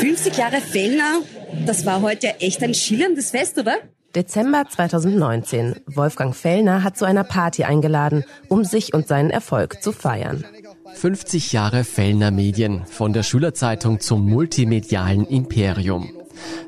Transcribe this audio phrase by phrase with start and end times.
[0.00, 1.20] 50 Jahre Fellner,
[1.66, 3.74] das war heute ja echt ein schillerndes Fest, oder?
[4.14, 5.76] Dezember 2019.
[5.86, 10.42] Wolfgang Fellner hat zu einer Party eingeladen, um sich und seinen Erfolg zu feiern.
[10.94, 16.10] 50 Jahre Fellner Medien, von der Schülerzeitung zum multimedialen Imperium.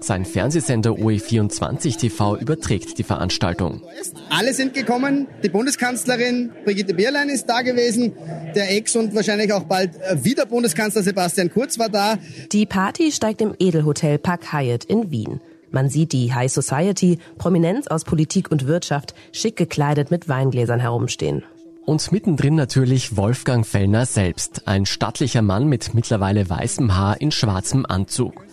[0.00, 3.82] Sein Fernsehsender OE24 TV überträgt die Veranstaltung.
[4.30, 5.29] Alle sind gekommen.
[5.43, 8.12] Die Bundeskanzlerin Brigitte Bierlein ist da gewesen.
[8.55, 12.19] Der Ex- und wahrscheinlich auch bald äh, wieder Bundeskanzler Sebastian Kurz war da.
[12.52, 15.41] Die Party steigt im Edelhotel Park Hyatt in Wien.
[15.70, 21.45] Man sieht die High Society, Prominenz aus Politik und Wirtschaft, schick gekleidet mit Weingläsern herumstehen.
[21.84, 27.86] Und mittendrin natürlich Wolfgang Fellner selbst, ein stattlicher Mann mit mittlerweile weißem Haar in schwarzem
[27.86, 28.45] Anzug.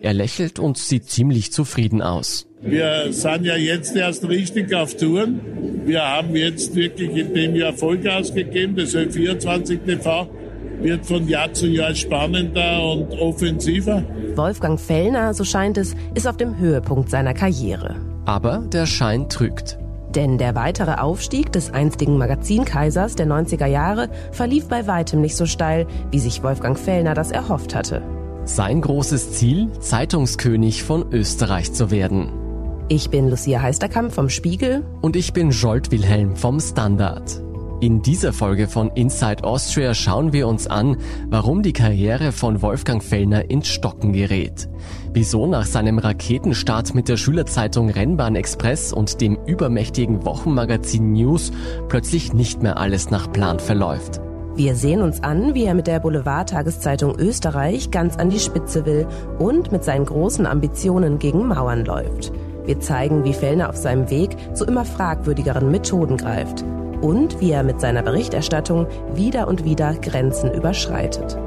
[0.00, 2.46] Er lächelt und sieht ziemlich zufrieden aus.
[2.60, 5.40] Wir sind ja jetzt erst richtig auf Touren.
[5.84, 8.76] Wir haben jetzt wirklich in dem Jahr Vollgas gegeben.
[8.76, 10.28] Das Ö24 TV
[10.80, 14.04] wird von Jahr zu Jahr spannender und offensiver.
[14.36, 17.96] Wolfgang Fellner, so scheint es, ist auf dem Höhepunkt seiner Karriere.
[18.24, 19.78] Aber der Schein trügt.
[20.14, 25.46] Denn der weitere Aufstieg des einstigen Magazinkaisers der 90er Jahre verlief bei weitem nicht so
[25.46, 28.02] steil, wie sich Wolfgang Fellner das erhofft hatte.
[28.48, 32.32] Sein großes Ziel, Zeitungskönig von Österreich zu werden.
[32.88, 34.86] Ich bin Lucia Heisterkamp vom Spiegel.
[35.02, 37.42] Und ich bin Jolt Wilhelm vom Standard.
[37.82, 40.96] In dieser Folge von Inside Austria schauen wir uns an,
[41.28, 44.66] warum die Karriere von Wolfgang Fellner ins Stocken gerät.
[45.12, 51.52] Wieso nach seinem Raketenstart mit der Schülerzeitung Rennbahn Express und dem übermächtigen Wochenmagazin News
[51.90, 54.22] plötzlich nicht mehr alles nach Plan verläuft.
[54.58, 59.06] Wir sehen uns an, wie er mit der Boulevardtageszeitung Österreich ganz an die Spitze will
[59.38, 62.32] und mit seinen großen Ambitionen gegen Mauern läuft.
[62.64, 66.64] Wir zeigen, wie Fellner auf seinem Weg zu immer fragwürdigeren Methoden greift
[67.00, 71.38] und wie er mit seiner Berichterstattung wieder und wieder Grenzen überschreitet.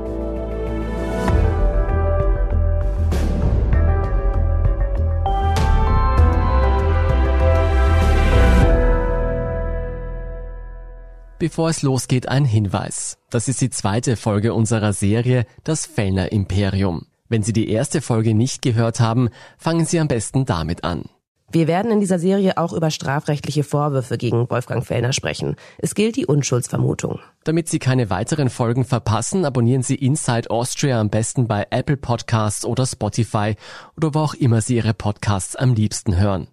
[11.42, 13.18] Bevor es losgeht, ein Hinweis.
[13.32, 17.08] Das ist die zweite Folge unserer Serie Das Fellner Imperium.
[17.30, 21.06] Wenn Sie die erste Folge nicht gehört haben, fangen Sie am besten damit an.
[21.52, 25.56] Wir werden in dieser Serie auch über strafrechtliche Vorwürfe gegen Wolfgang Fellner sprechen.
[25.80, 27.20] Es gilt die Unschuldsvermutung.
[27.44, 32.66] Damit Sie keine weiteren Folgen verpassen, abonnieren Sie Inside Austria am besten bei Apple Podcasts
[32.66, 33.56] oder Spotify
[33.98, 36.50] oder wo auch immer Sie Ihre Podcasts am liebsten hören.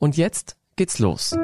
[0.00, 1.36] Und jetzt geht's los.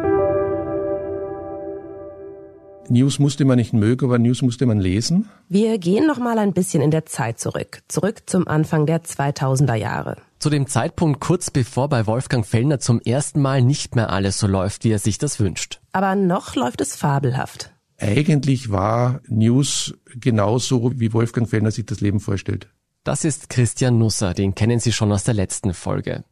[2.90, 5.28] News musste man nicht mögen, aber News musste man lesen.
[5.48, 9.76] Wir gehen noch mal ein bisschen in der Zeit zurück, zurück zum Anfang der 2000er
[9.76, 10.16] Jahre.
[10.40, 14.48] Zu dem Zeitpunkt kurz bevor bei Wolfgang Fellner zum ersten Mal nicht mehr alles so
[14.48, 15.80] läuft, wie er sich das wünscht.
[15.92, 17.72] Aber noch läuft es fabelhaft.
[17.96, 22.70] Eigentlich war News genauso, wie Wolfgang Fellner sich das Leben vorstellt.
[23.02, 26.22] Das ist Christian Nusser, den kennen Sie schon aus der letzten Folge.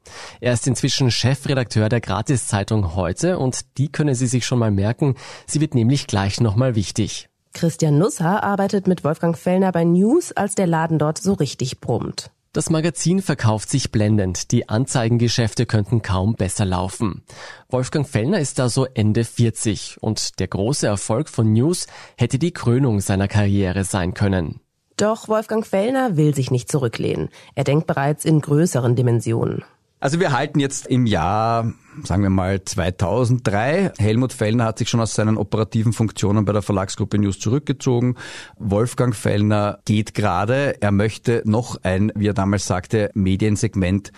[0.42, 5.14] Er ist inzwischen Chefredakteur der Gratiszeitung heute und die können Sie sich schon mal merken,
[5.46, 7.30] sie wird nämlich gleich nochmal wichtig.
[7.54, 12.30] Christian Nusser arbeitet mit Wolfgang Fellner bei News, als der Laden dort so richtig brummt.
[12.52, 17.22] Das Magazin verkauft sich blendend, die Anzeigengeschäfte könnten kaum besser laufen.
[17.70, 21.86] Wolfgang Fellner ist da so Ende 40 und der große Erfolg von News
[22.18, 24.60] hätte die Krönung seiner Karriere sein können.
[24.98, 27.28] Doch Wolfgang Fellner will sich nicht zurücklehnen.
[27.54, 29.62] Er denkt bereits in größeren Dimensionen.
[30.00, 31.72] Also wir halten jetzt im Jahr,
[32.02, 33.92] sagen wir mal 2003.
[33.96, 38.16] Helmut Fellner hat sich schon aus seinen operativen Funktionen bei der Verlagsgruppe News zurückgezogen.
[38.58, 40.82] Wolfgang Fellner geht gerade.
[40.82, 44.10] Er möchte noch ein, wie er damals sagte, Mediensegment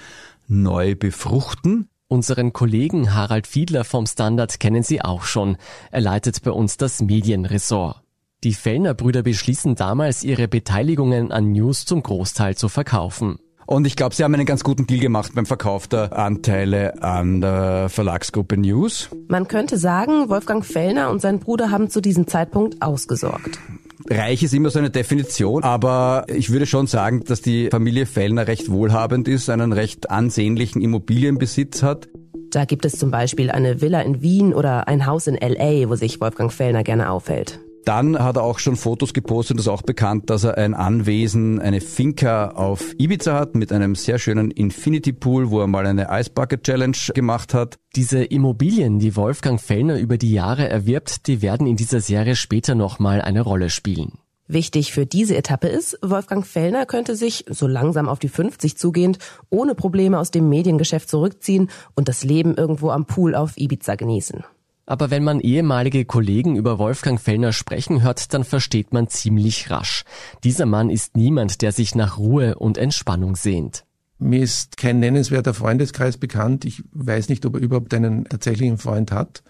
[0.48, 1.90] neu befruchten.
[2.08, 5.58] Unseren Kollegen Harald Fiedler vom Standard kennen Sie auch schon.
[5.90, 8.02] Er leitet bei uns das Medienressort.
[8.42, 13.38] Die Fellner Brüder beschließen damals, ihre Beteiligungen an News zum Großteil zu verkaufen.
[13.66, 17.42] Und ich glaube, sie haben einen ganz guten Deal gemacht beim Verkauf der Anteile an
[17.42, 19.10] der Verlagsgruppe News.
[19.28, 23.58] Man könnte sagen, Wolfgang Fellner und sein Bruder haben zu diesem Zeitpunkt ausgesorgt.
[24.08, 28.46] Reich ist immer so eine Definition, aber ich würde schon sagen, dass die Familie Fellner
[28.46, 32.08] recht wohlhabend ist, einen recht ansehnlichen Immobilienbesitz hat.
[32.50, 35.94] Da gibt es zum Beispiel eine Villa in Wien oder ein Haus in LA, wo
[35.94, 37.60] sich Wolfgang Fellner gerne aufhält.
[37.84, 41.60] Dann hat er auch schon Fotos gepostet, das ist auch bekannt, dass er ein Anwesen,
[41.60, 46.08] eine Finca auf Ibiza hat mit einem sehr schönen Infinity Pool, wo er mal eine
[46.10, 47.78] Ice Bucket Challenge gemacht hat.
[47.96, 52.74] Diese Immobilien, die Wolfgang Fellner über die Jahre erwirbt, die werden in dieser Serie später
[52.74, 54.18] nochmal eine Rolle spielen.
[54.46, 59.18] Wichtig für diese Etappe ist, Wolfgang Fellner könnte sich, so langsam auf die 50 zugehend,
[59.48, 64.42] ohne Probleme aus dem Mediengeschäft zurückziehen und das Leben irgendwo am Pool auf Ibiza genießen.
[64.90, 70.02] Aber wenn man ehemalige Kollegen über Wolfgang Fellner sprechen hört, dann versteht man ziemlich rasch.
[70.42, 73.84] Dieser Mann ist niemand, der sich nach Ruhe und Entspannung sehnt.
[74.18, 76.64] Mir ist kein nennenswerter Freundeskreis bekannt.
[76.64, 79.44] Ich weiß nicht, ob er überhaupt einen tatsächlichen Freund hat.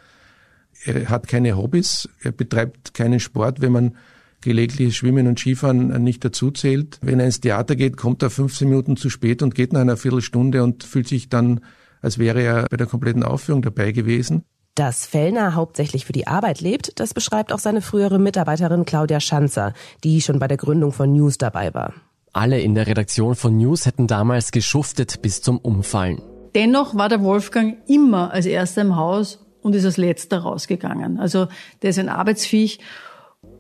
[0.85, 3.63] Er hat keine Hobbys, er betreibt keinen Sport.
[3.63, 3.97] Wenn man
[4.43, 6.99] gelegentlich Schwimmen und Skifahren nicht dazu zählt.
[7.01, 9.97] Wenn er ins Theater geht, kommt er 15 Minuten zu spät und geht nach einer
[9.97, 11.61] Viertelstunde und fühlt sich dann,
[12.03, 14.45] als wäre er bei der kompletten Aufführung dabei gewesen.
[14.75, 19.75] Dass Fellner hauptsächlich für die Arbeit lebt, das beschreibt auch seine frühere Mitarbeiterin Claudia Schanzer,
[20.05, 21.93] die schon bei der Gründung von News dabei war.
[22.33, 26.23] Alle in der Redaktion von News hätten damals geschuftet bis zum Umfallen.
[26.55, 31.19] Dennoch war der Wolfgang immer als erster im Haus und ist als letzter rausgegangen.
[31.19, 31.49] Also
[31.83, 32.79] der ist ein Arbeitsviech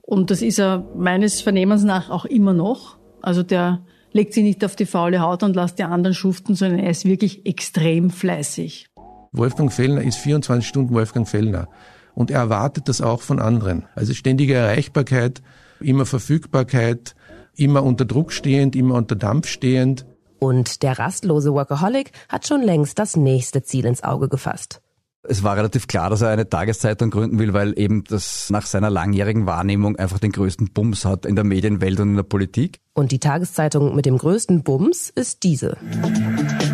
[0.02, 2.98] und das ist er meines Vernehmens nach auch immer noch.
[3.22, 6.80] Also der legt sich nicht auf die faule Haut und lässt die anderen schuften, sondern
[6.80, 8.89] er ist wirklich extrem fleißig.
[9.32, 11.68] Wolfgang Fellner ist 24 Stunden Wolfgang Fellner.
[12.14, 13.84] Und er erwartet das auch von anderen.
[13.94, 15.40] Also ständige Erreichbarkeit,
[15.78, 17.14] immer Verfügbarkeit,
[17.54, 20.04] immer unter Druck stehend, immer unter Dampf stehend.
[20.40, 24.80] Und der rastlose Workaholic hat schon längst das nächste Ziel ins Auge gefasst.
[25.22, 28.88] Es war relativ klar, dass er eine Tageszeitung gründen will, weil eben das nach seiner
[28.88, 32.80] langjährigen Wahrnehmung einfach den größten Bums hat in der Medienwelt und in der Politik.
[32.92, 35.76] Und die Tageszeitung mit dem größten Bums ist diese.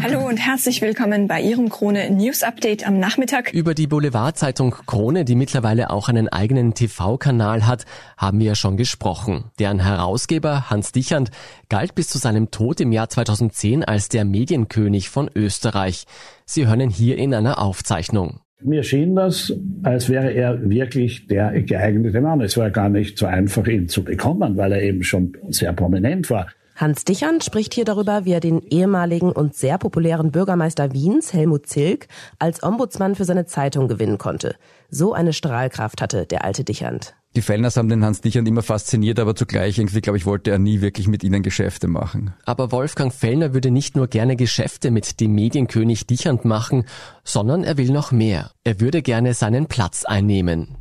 [0.03, 3.53] Hallo und herzlich willkommen bei Ihrem Krone News Update am Nachmittag.
[3.53, 7.85] Über die Boulevardzeitung Krone, die mittlerweile auch einen eigenen TV-Kanal hat,
[8.17, 9.51] haben wir ja schon gesprochen.
[9.59, 11.31] Deren Herausgeber Hans Dichand
[11.69, 16.07] galt bis zu seinem Tod im Jahr 2010 als der Medienkönig von Österreich.
[16.47, 18.41] Sie hören hier in einer Aufzeichnung.
[18.63, 22.41] Mir schien das, als wäre er wirklich der geeignete Mann.
[22.41, 26.31] Es war gar nicht so einfach, ihn zu bekommen, weil er eben schon sehr prominent
[26.31, 26.49] war.
[26.75, 31.67] Hans Dichern spricht hier darüber, wie er den ehemaligen und sehr populären Bürgermeister Wiens, Helmut
[31.67, 32.07] Zilk,
[32.39, 34.57] als Ombudsmann für seine Zeitung gewinnen konnte.
[34.91, 37.15] So eine Strahlkraft hatte der alte Dichand.
[37.37, 40.59] Die Fellners haben den Hans Dichand immer fasziniert, aber zugleich irgendwie, glaube ich, wollte er
[40.59, 42.33] nie wirklich mit ihnen Geschäfte machen.
[42.47, 46.85] Aber Wolfgang Fellner würde nicht nur gerne Geschäfte mit dem Medienkönig Dichand machen,
[47.25, 48.53] sondern er will noch mehr.
[48.65, 50.77] Er würde gerne seinen Platz einnehmen.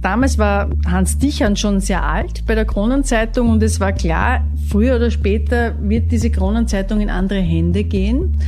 [0.00, 4.94] Damals war Hans Dichand schon sehr alt bei der Kronenzeitung und es war klar, früher
[4.94, 8.38] oder später wird diese Kronenzeitung in andere Hände gehen.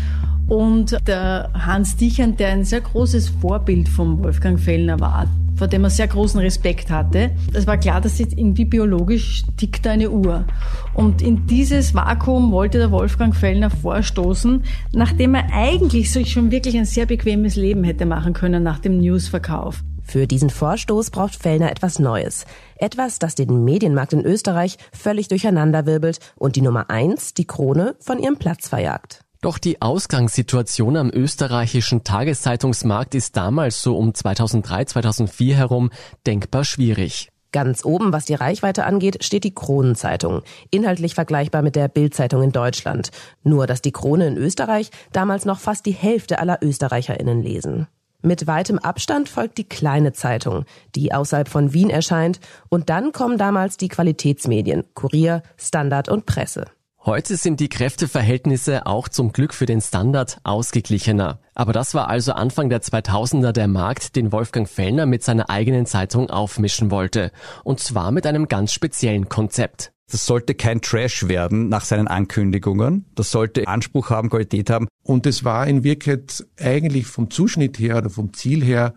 [0.46, 5.26] Und der Hans Dichand, der ein sehr großes Vorbild vom Wolfgang Fellner war,
[5.60, 7.32] vor dem er sehr großen Respekt hatte.
[7.52, 10.46] Es war klar, dass jetzt irgendwie biologisch tickt eine Uhr.
[10.94, 14.64] Und in dieses Vakuum wollte der Wolfgang Fellner vorstoßen,
[14.94, 19.00] nachdem er eigentlich sich schon wirklich ein sehr bequemes Leben hätte machen können nach dem
[19.00, 19.84] Newsverkauf.
[20.02, 22.46] Für diesen Vorstoß braucht Fellner etwas Neues.
[22.76, 28.18] Etwas, das den Medienmarkt in Österreich völlig durcheinanderwirbelt und die Nummer eins, die Krone, von
[28.18, 29.26] ihrem Platz verjagt.
[29.42, 35.90] Doch die Ausgangssituation am österreichischen Tageszeitungsmarkt ist damals so um 2003, 2004 herum
[36.26, 37.30] denkbar schwierig.
[37.50, 40.42] Ganz oben, was die Reichweite angeht, steht die Kronenzeitung.
[40.70, 43.12] Inhaltlich vergleichbar mit der Bildzeitung in Deutschland.
[43.42, 47.88] Nur, dass die Krone in Österreich damals noch fast die Hälfte aller ÖsterreicherInnen lesen.
[48.22, 52.40] Mit weitem Abstand folgt die kleine Zeitung, die außerhalb von Wien erscheint.
[52.68, 56.66] Und dann kommen damals die Qualitätsmedien, Kurier, Standard und Presse.
[57.06, 61.40] Heute sind die Kräfteverhältnisse auch zum Glück für den Standard ausgeglichener.
[61.54, 65.86] Aber das war also Anfang der 2000er der Markt, den Wolfgang Fellner mit seiner eigenen
[65.86, 67.32] Zeitung aufmischen wollte.
[67.64, 69.92] Und zwar mit einem ganz speziellen Konzept.
[70.10, 73.06] Das sollte kein Trash werden nach seinen Ankündigungen.
[73.14, 74.86] Das sollte Anspruch haben, Qualität haben.
[75.02, 78.92] Und es war in Wirklichkeit eigentlich vom Zuschnitt her oder vom Ziel her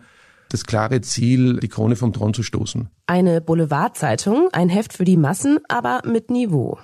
[0.50, 2.90] das klare Ziel, die Krone vom Thron zu stoßen.
[3.06, 6.78] Eine Boulevardzeitung, ein Heft für die Massen, aber mit Niveau.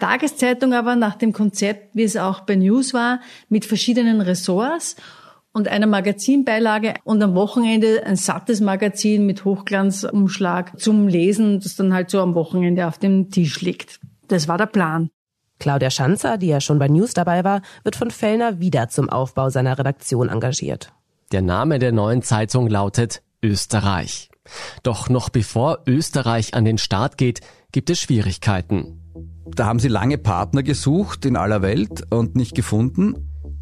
[0.00, 4.96] Tageszeitung aber nach dem Konzept, wie es auch bei News war, mit verschiedenen Ressorts
[5.52, 11.94] und einer Magazinbeilage und am Wochenende ein sattes Magazin mit Hochglanzumschlag zum Lesen, das dann
[11.94, 14.00] halt so am Wochenende auf dem Tisch liegt.
[14.28, 15.10] Das war der Plan.
[15.58, 19.50] Claudia Schanzer, die ja schon bei News dabei war, wird von Fellner wieder zum Aufbau
[19.50, 20.92] seiner Redaktion engagiert.
[21.30, 24.30] Der Name der neuen Zeitung lautet Österreich.
[24.82, 29.01] Doch noch bevor Österreich an den Start geht, gibt es Schwierigkeiten.
[29.46, 33.16] Da haben sie lange Partner gesucht in aller Welt und nicht gefunden.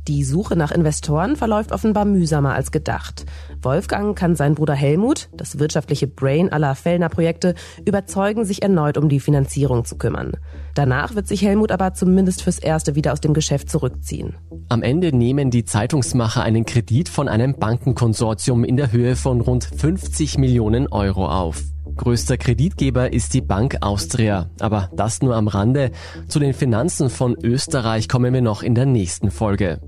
[0.08, 3.26] Die Suche nach Investoren verläuft offenbar mühsamer als gedacht.
[3.60, 9.08] Wolfgang kann seinen Bruder Helmut, das wirtschaftliche Brain aller Fellner Projekte, überzeugen, sich erneut um
[9.08, 10.32] die Finanzierung zu kümmern.
[10.74, 14.34] Danach wird sich Helmut aber zumindest fürs Erste wieder aus dem Geschäft zurückziehen.
[14.68, 19.64] Am Ende nehmen die Zeitungsmacher einen Kredit von einem Bankenkonsortium in der Höhe von rund
[19.64, 21.62] 50 Millionen Euro auf.
[21.96, 24.50] Größter Kreditgeber ist die Bank Austria.
[24.60, 25.90] Aber das nur am Rande.
[26.28, 29.80] Zu den Finanzen von Österreich kommen wir noch in der nächsten Folge.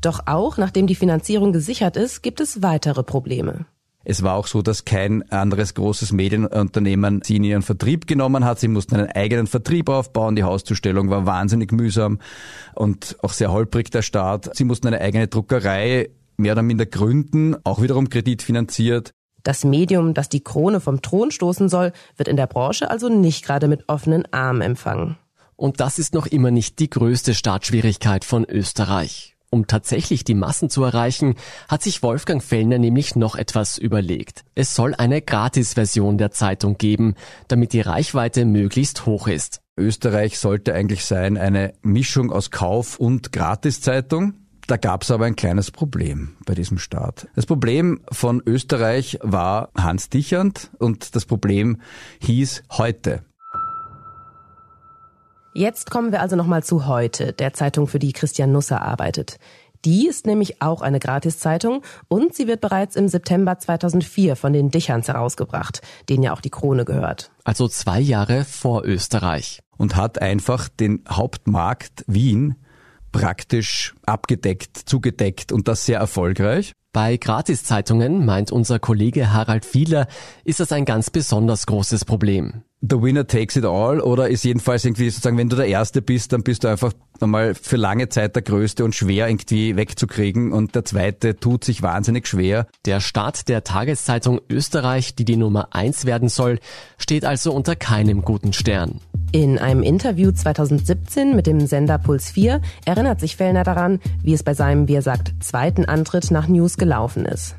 [0.00, 3.66] Doch auch nachdem die Finanzierung gesichert ist, gibt es weitere Probleme.
[4.04, 8.58] Es war auch so, dass kein anderes großes Medienunternehmen sie in ihren Vertrieb genommen hat.
[8.58, 10.36] Sie mussten einen eigenen Vertrieb aufbauen.
[10.36, 12.18] Die Hauszustellung war wahnsinnig mühsam
[12.74, 14.56] und auch sehr holprig der Start.
[14.56, 19.10] Sie mussten eine eigene Druckerei mehr oder minder gründen, auch wiederum kreditfinanziert.
[19.42, 23.44] Das Medium, das die Krone vom Thron stoßen soll, wird in der Branche also nicht
[23.44, 25.16] gerade mit offenen Armen empfangen.
[25.56, 29.34] Und das ist noch immer nicht die größte Startschwierigkeit von Österreich.
[29.50, 31.34] Um tatsächlich die Massen zu erreichen,
[31.68, 34.44] hat sich Wolfgang Fellner nämlich noch etwas überlegt.
[34.54, 37.14] Es soll eine Gratis-Version der Zeitung geben,
[37.48, 39.62] damit die Reichweite möglichst hoch ist.
[39.78, 44.34] Österreich sollte eigentlich sein eine Mischung aus Kauf- und Gratiszeitung.
[44.68, 47.26] Da gab es aber ein kleines Problem bei diesem Start.
[47.34, 51.80] Das Problem von Österreich war Hans Dichand und das Problem
[52.20, 53.24] hieß heute.
[55.54, 59.38] Jetzt kommen wir also nochmal zu heute, der Zeitung, für die Christian Nusser arbeitet.
[59.86, 64.70] Die ist nämlich auch eine Gratiszeitung und sie wird bereits im September 2004 von den
[64.70, 67.30] Dicherns herausgebracht, denen ja auch die Krone gehört.
[67.42, 69.60] Also zwei Jahre vor Österreich.
[69.78, 72.56] Und hat einfach den Hauptmarkt Wien
[73.12, 76.72] praktisch abgedeckt, zugedeckt und das sehr erfolgreich.
[76.92, 80.08] Bei Gratiszeitungen, meint unser Kollege Harald Fieler,
[80.44, 82.62] ist das ein ganz besonders großes Problem.
[82.80, 86.32] The winner takes it all oder ist jedenfalls irgendwie sozusagen, wenn du der Erste bist,
[86.32, 90.76] dann bist du einfach einmal für lange Zeit der Größte und schwer irgendwie wegzukriegen und
[90.76, 92.68] der Zweite tut sich wahnsinnig schwer.
[92.86, 96.60] Der Start der Tageszeitung Österreich, die die Nummer eins werden soll,
[96.98, 99.00] steht also unter keinem guten Stern.
[99.32, 104.44] In einem Interview 2017 mit dem Sender Puls 4 erinnert sich Fellner daran, wie es
[104.44, 107.56] bei seinem, wie er sagt, zweiten Antritt nach News gelaufen ist.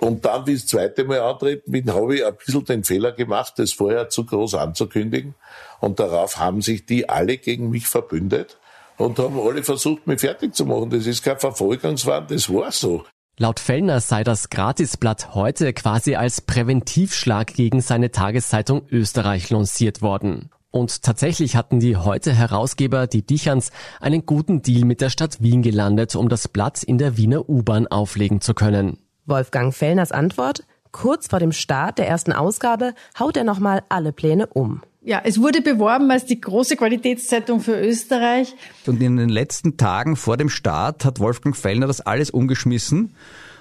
[0.00, 3.72] Und dann, wie das zweite Mal antreten habe ich ein bisschen den Fehler gemacht, das
[3.72, 5.34] vorher zu groß anzukündigen.
[5.80, 8.58] Und darauf haben sich die alle gegen mich verbündet
[8.96, 10.90] und haben alle versucht, mich fertig zu machen.
[10.90, 13.04] Das ist kein Verfolgungswahn, das war so.
[13.40, 20.50] Laut Fellner sei das Gratisblatt heute quasi als Präventivschlag gegen seine Tageszeitung Österreich lanciert worden.
[20.70, 25.62] Und tatsächlich hatten die heute Herausgeber, die Dichans, einen guten Deal mit der Stadt Wien
[25.62, 28.98] gelandet, um das Blatt in der Wiener U-Bahn auflegen zu können.
[29.28, 30.64] Wolfgang Fellners Antwort?
[30.90, 34.82] Kurz vor dem Start der ersten Ausgabe haut er nochmal alle Pläne um.
[35.02, 38.54] Ja, es wurde beworben als die große Qualitätszeitung für Österreich.
[38.86, 43.14] Und in den letzten Tagen vor dem Start hat Wolfgang Fellner das alles umgeschmissen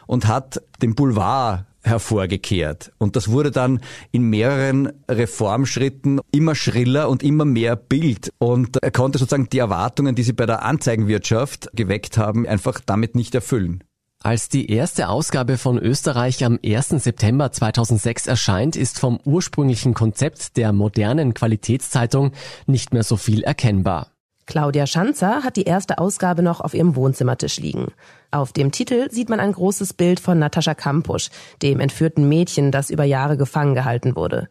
[0.07, 2.91] und hat den Boulevard hervorgekehrt.
[2.97, 3.81] Und das wurde dann
[4.11, 8.33] in mehreren Reformschritten immer schriller und immer mehr Bild.
[8.39, 13.15] Und er konnte sozusagen die Erwartungen, die sie bei der Anzeigenwirtschaft geweckt haben, einfach damit
[13.15, 13.83] nicht erfüllen.
[14.27, 16.89] Als die erste Ausgabe von Österreich am 1.
[16.89, 22.33] September 2006 erscheint, ist vom ursprünglichen Konzept der modernen Qualitätszeitung
[22.65, 24.11] nicht mehr so viel erkennbar.
[24.45, 27.93] Claudia Schanzer hat die erste Ausgabe noch auf ihrem Wohnzimmertisch liegen.
[28.29, 31.29] Auf dem Titel sieht man ein großes Bild von Natascha Kampusch,
[31.61, 34.49] dem entführten Mädchen, das über Jahre gefangen gehalten wurde.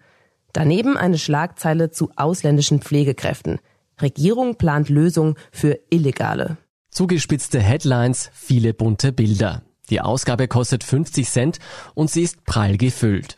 [0.54, 3.58] Daneben eine Schlagzeile zu ausländischen Pflegekräften.
[4.00, 6.56] Regierung plant Lösung für Illegale.
[6.90, 9.65] Zugespitzte Headlines, viele bunte Bilder.
[9.90, 11.58] Die Ausgabe kostet 50 Cent
[11.94, 13.36] und sie ist prall gefüllt.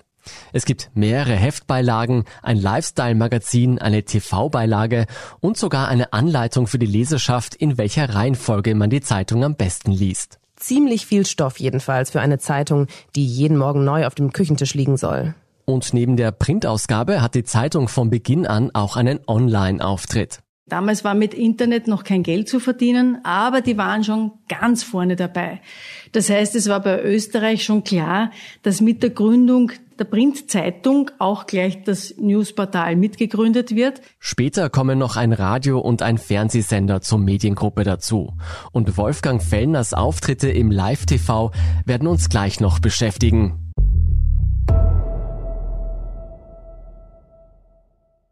[0.53, 5.07] Es gibt mehrere Heftbeilagen, ein Lifestyle-Magazin, eine TV-Beilage
[5.41, 9.93] und sogar eine Anleitung für die Leserschaft, in welcher Reihenfolge man die Zeitung am besten
[9.93, 10.39] liest.
[10.57, 14.97] Ziemlich viel Stoff jedenfalls für eine Zeitung, die jeden Morgen neu auf dem Küchentisch liegen
[14.97, 15.35] soll.
[15.65, 20.41] Und neben der Printausgabe hat die Zeitung von Beginn an auch einen Online-Auftritt.
[20.69, 25.17] Damals war mit Internet noch kein Geld zu verdienen, aber die waren schon ganz vorne
[25.17, 25.61] dabei.
[26.13, 28.31] Das heißt, es war bei Österreich schon klar,
[28.63, 34.01] dass mit der Gründung der Printzeitung auch gleich das Newsportal mitgegründet wird.
[34.19, 38.35] Später kommen noch ein Radio und ein Fernsehsender zur Mediengruppe dazu.
[38.73, 41.51] Und Wolfgang Fellners Auftritte im Live-TV
[41.85, 43.68] werden uns gleich noch beschäftigen.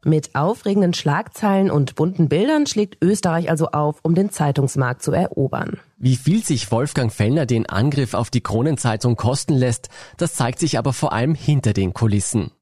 [0.07, 5.81] Mit aufregenden Schlagzeilen und bunten Bildern schlägt Österreich also auf, um den Zeitungsmarkt zu erobern.
[5.99, 10.79] Wie viel sich Wolfgang Fellner den Angriff auf die Kronenzeitung kosten lässt, das zeigt sich
[10.79, 12.53] aber vor allem hinter den Kulissen.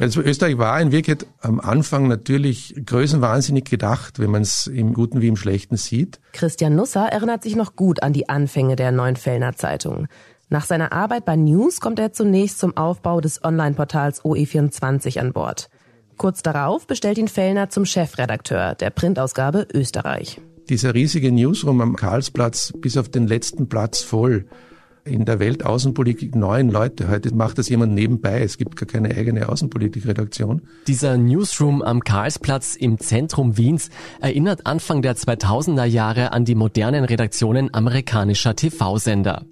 [0.00, 5.20] Also Österreich war in Wirklichkeit am Anfang natürlich größenwahnsinnig gedacht, wenn man es im Guten
[5.20, 6.18] wie im Schlechten sieht.
[6.32, 10.08] Christian Nusser erinnert sich noch gut an die Anfänge der neuen Fellner Zeitung.
[10.48, 15.70] Nach seiner Arbeit bei News kommt er zunächst zum Aufbau des Online-Portals OE24 an Bord.
[16.20, 20.38] Kurz darauf bestellt ihn Fellner zum Chefredakteur der Printausgabe Österreich.
[20.68, 24.44] Dieser riesige Newsroom am Karlsplatz bis auf den letzten Platz voll.
[25.06, 27.08] In der Weltaußenpolitik neun Leute.
[27.08, 28.42] Heute macht das jemand nebenbei.
[28.42, 30.60] Es gibt gar keine eigene Außenpolitikredaktion.
[30.88, 33.88] Dieser Newsroom am Karlsplatz im Zentrum Wiens
[34.20, 39.46] erinnert Anfang der 2000er Jahre an die modernen Redaktionen amerikanischer TV-Sender.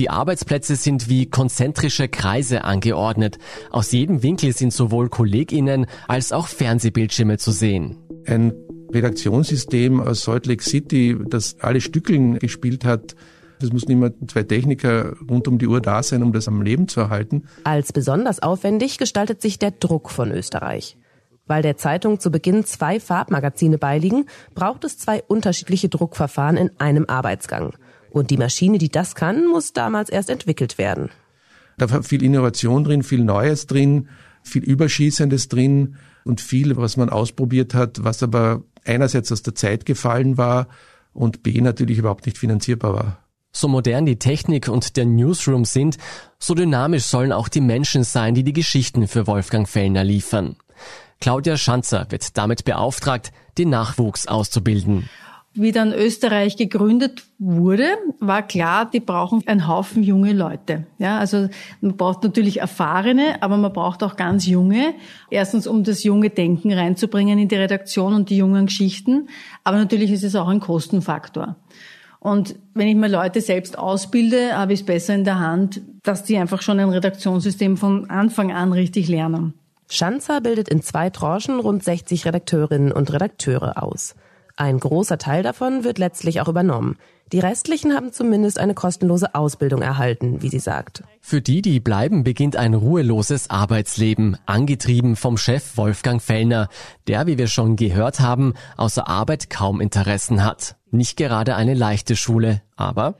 [0.00, 3.36] Die Arbeitsplätze sind wie konzentrische Kreise angeordnet.
[3.68, 7.98] Aus jedem Winkel sind sowohl KollegInnen als auch Fernsehbildschirme zu sehen.
[8.26, 8.54] Ein
[8.94, 13.14] Redaktionssystem aus Salt Lake City, das alle Stückeln gespielt hat,
[13.60, 16.88] es mussten immer zwei Techniker rund um die Uhr da sein, um das am Leben
[16.88, 17.44] zu erhalten.
[17.64, 20.96] Als besonders aufwendig gestaltet sich der Druck von Österreich.
[21.46, 27.04] Weil der Zeitung zu Beginn zwei Farbmagazine beiliegen, braucht es zwei unterschiedliche Druckverfahren in einem
[27.06, 27.74] Arbeitsgang.
[28.10, 31.10] Und die Maschine, die das kann, muss damals erst entwickelt werden.
[31.78, 34.08] Da war viel Innovation drin, viel Neues drin,
[34.42, 39.86] viel Überschießendes drin und viel, was man ausprobiert hat, was aber einerseits aus der Zeit
[39.86, 40.68] gefallen war
[41.12, 43.18] und B natürlich überhaupt nicht finanzierbar war.
[43.52, 45.96] So modern die Technik und der Newsroom sind,
[46.38, 50.56] so dynamisch sollen auch die Menschen sein, die die Geschichten für Wolfgang Fellner liefern.
[51.20, 55.08] Claudia Schanzer wird damit beauftragt, den Nachwuchs auszubilden.
[55.52, 57.84] Wie dann Österreich gegründet wurde,
[58.20, 60.86] war klar, die brauchen einen Haufen junge Leute.
[60.98, 61.48] Ja, also
[61.80, 64.94] man braucht natürlich erfahrene, aber man braucht auch ganz junge.
[65.28, 69.28] Erstens, um das junge Denken reinzubringen in die Redaktion und die jungen Geschichten.
[69.64, 71.56] Aber natürlich ist es auch ein Kostenfaktor.
[72.20, 76.22] Und wenn ich mir Leute selbst ausbilde, habe ich es besser in der Hand, dass
[76.22, 79.54] die einfach schon ein Redaktionssystem von Anfang an richtig lernen.
[79.88, 84.14] Schanzer bildet in zwei Tranchen rund 60 Redakteurinnen und Redakteure aus.
[84.60, 86.98] Ein großer Teil davon wird letztlich auch übernommen.
[87.32, 91.02] Die restlichen haben zumindest eine kostenlose Ausbildung erhalten, wie sie sagt.
[91.22, 96.68] Für die, die bleiben, beginnt ein ruheloses Arbeitsleben, angetrieben vom Chef Wolfgang Fellner,
[97.08, 100.76] der, wie wir schon gehört haben, außer Arbeit kaum Interessen hat.
[100.90, 103.14] Nicht gerade eine leichte Schule, aber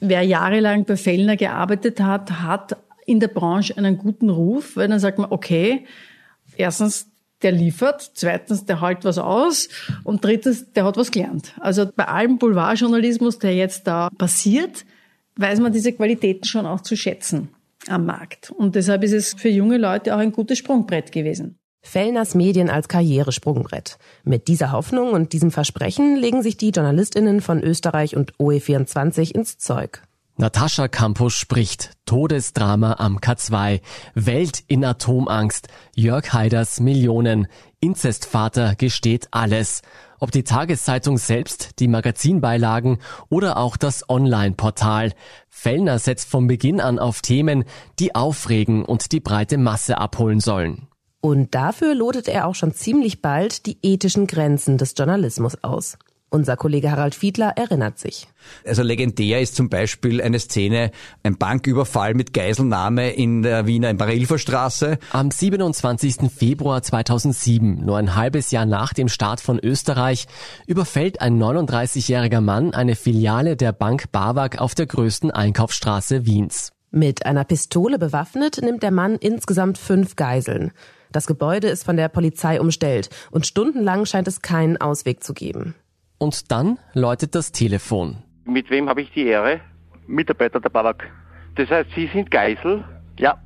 [0.00, 5.00] Wer jahrelang bei Fellner gearbeitet hat, hat in der Branche einen guten Ruf, weil dann
[5.00, 5.84] sagt man, okay,
[6.56, 7.10] erstens,
[7.42, 9.68] der liefert, zweitens, der hält was aus
[10.04, 11.52] und drittens, der hat was gelernt.
[11.60, 14.84] Also bei allem Boulevardjournalismus, der jetzt da passiert,
[15.36, 17.50] weiß man diese Qualitäten schon auch zu schätzen
[17.88, 18.50] am Markt.
[18.50, 21.58] Und deshalb ist es für junge Leute auch ein gutes Sprungbrett gewesen.
[21.82, 23.98] Fellners Medien als Karrieresprungbrett.
[24.24, 29.58] Mit dieser Hoffnung und diesem Versprechen legen sich die JournalistInnen von Österreich und OE24 ins
[29.58, 30.02] Zeug.
[30.38, 31.92] Natascha Campus spricht.
[32.04, 33.80] Todesdrama am K2.
[34.14, 35.68] Welt in Atomangst.
[35.94, 37.46] Jörg Haiders Millionen.
[37.80, 39.80] Inzestvater gesteht alles.
[40.20, 42.98] Ob die Tageszeitung selbst, die Magazinbeilagen
[43.30, 45.14] oder auch das Online-Portal.
[45.48, 47.64] Fellner setzt von Beginn an auf Themen,
[47.98, 50.86] die aufregen und die breite Masse abholen sollen.
[51.22, 55.96] Und dafür lotet er auch schon ziemlich bald die ethischen Grenzen des Journalismus aus.
[56.36, 58.28] Unser Kollege Harald Fiedler erinnert sich.
[58.66, 60.90] Also legendär ist zum Beispiel eine Szene,
[61.22, 64.98] ein Banküberfall mit Geiselnahme in der Wiener Marilferstraße.
[65.12, 66.30] Am 27.
[66.30, 70.26] Februar 2007, nur ein halbes Jahr nach dem Start von Österreich,
[70.66, 76.72] überfällt ein 39-jähriger Mann eine Filiale der Bank Bawag auf der größten Einkaufsstraße Wiens.
[76.90, 80.72] Mit einer Pistole bewaffnet nimmt der Mann insgesamt fünf Geiseln.
[81.12, 85.74] Das Gebäude ist von der Polizei umstellt und stundenlang scheint es keinen Ausweg zu geben.
[86.18, 88.18] Und dann läutet das Telefon.
[88.44, 89.60] Mit wem habe ich die Ehre?
[90.06, 91.04] Mitarbeiter der Babak.
[91.56, 92.84] Das heißt, Sie sind Geisel?
[93.18, 93.40] Ja.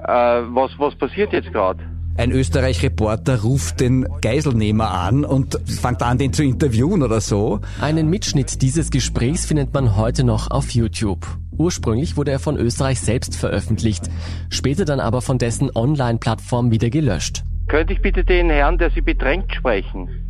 [0.00, 1.80] Äh, was, was passiert jetzt gerade?
[2.16, 7.60] Ein Österreich-Reporter ruft den Geiselnehmer an und fängt an, den zu interviewen oder so.
[7.80, 11.26] Einen Mitschnitt dieses Gesprächs findet man heute noch auf YouTube.
[11.56, 14.08] Ursprünglich wurde er von Österreich selbst veröffentlicht,
[14.48, 17.42] später dann aber von dessen Online-Plattform wieder gelöscht.
[17.66, 20.23] Könnte ich bitte den Herrn, der Sie bedrängt, sprechen?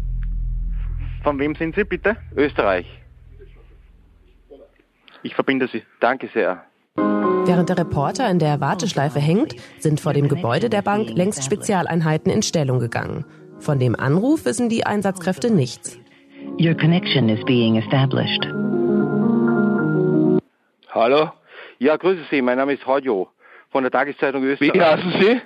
[1.25, 2.17] Von wem sind Sie bitte?
[2.37, 2.87] Österreich.
[5.23, 5.83] Ich verbinde Sie.
[5.99, 6.65] Danke sehr.
[6.97, 12.31] Während der Reporter in der Warteschleife hängt, sind vor dem Gebäude der Bank längst Spezialeinheiten
[12.31, 13.25] in Stellung gegangen.
[13.59, 15.99] Von dem Anruf wissen die Einsatzkräfte nichts.
[16.61, 18.45] Your connection is being established.
[20.91, 21.33] Hallo?
[21.79, 22.43] Ja, grüße Sie.
[22.43, 23.29] Mein Name ist Hodjo
[23.71, 24.75] von der Tageszeitung Österreich.
[24.75, 25.41] Wie heißen Sie?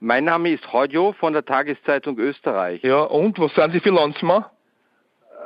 [0.00, 2.82] Mein Name ist Hodjo von der Tageszeitung Österreich.
[2.82, 4.46] Ja, und was sind Sie für Landsmann?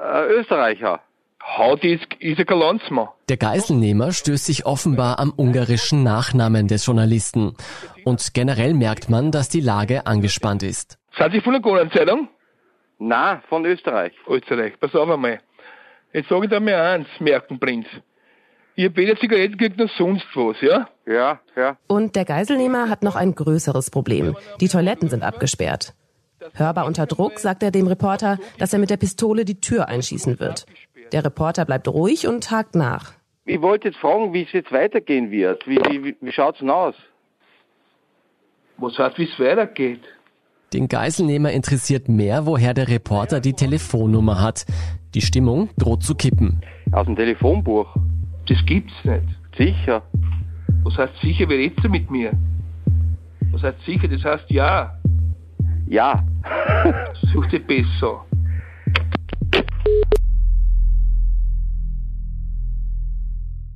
[0.05, 1.01] Äh, Österreicher.
[1.83, 3.09] Ist, Landsmann.
[3.29, 7.55] Der Geiselnehmer stößt sich offenbar am ungarischen Nachnamen des Journalisten.
[8.05, 10.99] Und generell merkt man, dass die Lage angespannt ist.
[11.17, 12.29] Sind Sie von der Golden-Zeitung?
[12.99, 14.13] Na, von Österreich.
[14.29, 15.41] Österreich, pass auf einmal.
[16.13, 17.87] Jetzt sage ich dir mal eins, Merkenprinz.
[18.79, 20.89] Hab weder Zigaretten gekriegt noch sonst was, ja?
[21.07, 21.77] Ja, ja.
[21.87, 24.37] Und der Geiselnehmer hat noch ein größeres Problem.
[24.61, 25.95] Die Toiletten sind abgesperrt.
[26.53, 30.39] Hörbar unter Druck sagt er dem Reporter, dass er mit der Pistole die Tür einschießen
[30.39, 30.67] wird.
[31.13, 33.13] Der Reporter bleibt ruhig und hakt nach.
[33.47, 35.67] Ich wollte jetzt fragen, wie es jetzt weitergehen wird.
[35.67, 36.95] Wie, wie, wie schaut's denn aus?
[38.79, 40.01] Was heißt, wie es weitergeht?
[40.73, 44.67] Den Geiselnehmer interessiert mehr, woher der Reporter die Telefonnummer hat.
[45.15, 46.61] Die Stimmung droht zu kippen.
[46.91, 47.95] Aus dem Telefonbuch.
[48.49, 49.23] Das gibt's nicht.
[49.57, 50.03] Sicher.
[50.83, 52.33] Was heißt sicher, wie redest du mit mir?
[53.53, 54.09] Was heißt sicher?
[54.09, 54.99] Das heißt ja.
[55.87, 56.25] Ja.
[57.33, 58.25] Such dir besser.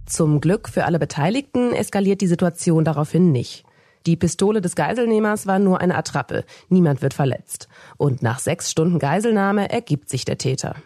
[0.07, 3.65] Zum Glück für alle Beteiligten eskaliert die Situation daraufhin nicht.
[4.07, 6.45] Die Pistole des Geiselnehmers war nur eine Attrappe.
[6.71, 7.69] Niemand wird verletzt.
[7.99, 10.77] Und nach sechs Stunden Geiselnahme ergibt sich der Täter.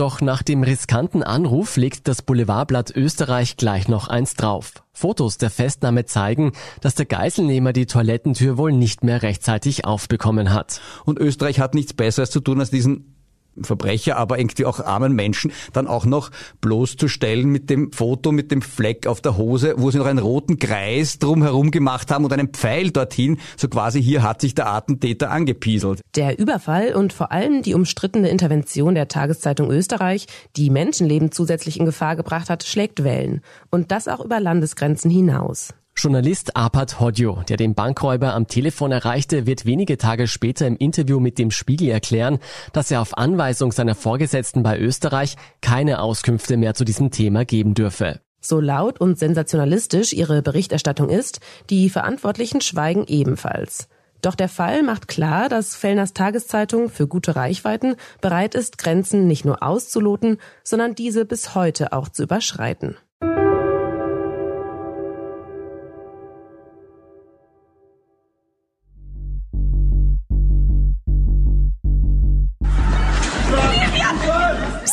[0.00, 4.82] Doch nach dem riskanten Anruf legt das Boulevardblatt Österreich gleich noch eins drauf.
[4.94, 10.80] Fotos der Festnahme zeigen, dass der Geiselnehmer die Toilettentür wohl nicht mehr rechtzeitig aufbekommen hat.
[11.04, 13.19] Und Österreich hat nichts Besseres zu tun, als diesen
[13.64, 18.62] Verbrecher, aber irgendwie auch armen Menschen dann auch noch bloßzustellen mit dem Foto, mit dem
[18.62, 22.48] Fleck auf der Hose, wo sie noch einen roten Kreis drumherum gemacht haben und einen
[22.48, 26.00] Pfeil dorthin, so quasi hier hat sich der Attentäter angepieselt.
[26.16, 31.86] Der Überfall und vor allem die umstrittene Intervention der Tageszeitung Österreich, die Menschenleben zusätzlich in
[31.86, 33.42] Gefahr gebracht hat, schlägt Wellen.
[33.70, 35.74] Und das auch über Landesgrenzen hinaus.
[36.02, 41.20] Journalist Apat Hodjo, der den Bankräuber am Telefon erreichte, wird wenige Tage später im Interview
[41.20, 42.38] mit dem Spiegel erklären,
[42.72, 47.74] dass er auf Anweisung seiner Vorgesetzten bei Österreich keine Auskünfte mehr zu diesem Thema geben
[47.74, 48.20] dürfe.
[48.40, 53.86] So laut und sensationalistisch ihre Berichterstattung ist, die Verantwortlichen schweigen ebenfalls.
[54.22, 59.44] Doch der Fall macht klar, dass Fellners Tageszeitung für gute Reichweiten bereit ist, Grenzen nicht
[59.44, 62.96] nur auszuloten, sondern diese bis heute auch zu überschreiten.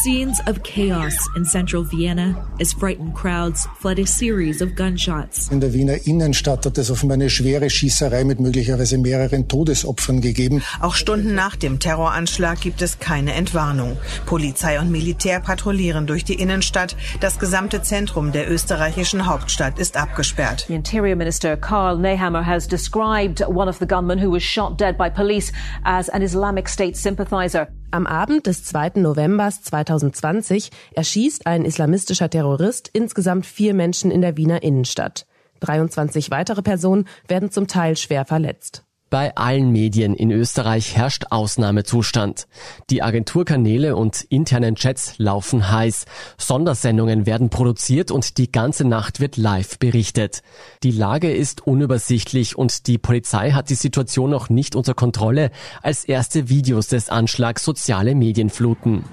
[0.07, 5.49] Scenes of chaos in central Vienna as frightened crowds fled a series of gunshots.
[5.51, 10.63] In der Wiener Innenstadt hat es offenbar eine schwere Schießerei mit möglicherweise mehreren Todesopfern gegeben.
[10.79, 13.97] Auch Stunden nach dem Terroranschlag gibt es keine Entwarnung.
[14.25, 16.95] Polizei und Militär patrouillieren durch die Innenstadt.
[17.19, 20.63] Das gesamte Zentrum der österreichischen Hauptstadt ist abgesperrt.
[20.69, 24.97] The Interior Minister Karl Nehammer has described one of the gunmen who was shot dead
[24.97, 25.51] by police
[25.83, 27.67] as an Islamic State sympathizer.
[27.89, 28.93] Am Abend des 2.
[28.95, 35.25] November 2020 erschießt ein islamistischer Terrorist insgesamt vier Menschen in der Wiener Innenstadt.
[35.61, 38.86] 23 weitere Personen werden zum Teil schwer verletzt.
[39.09, 42.45] Bei allen Medien in Österreich herrscht Ausnahmezustand.
[42.89, 46.03] Die Agenturkanäle und internen Chats laufen heiß.
[46.37, 50.41] Sondersendungen werden produziert und die ganze Nacht wird live berichtet.
[50.83, 56.03] Die Lage ist unübersichtlich und die Polizei hat die Situation noch nicht unter Kontrolle, als
[56.03, 59.05] erste Videos des Anschlags soziale Medien fluten.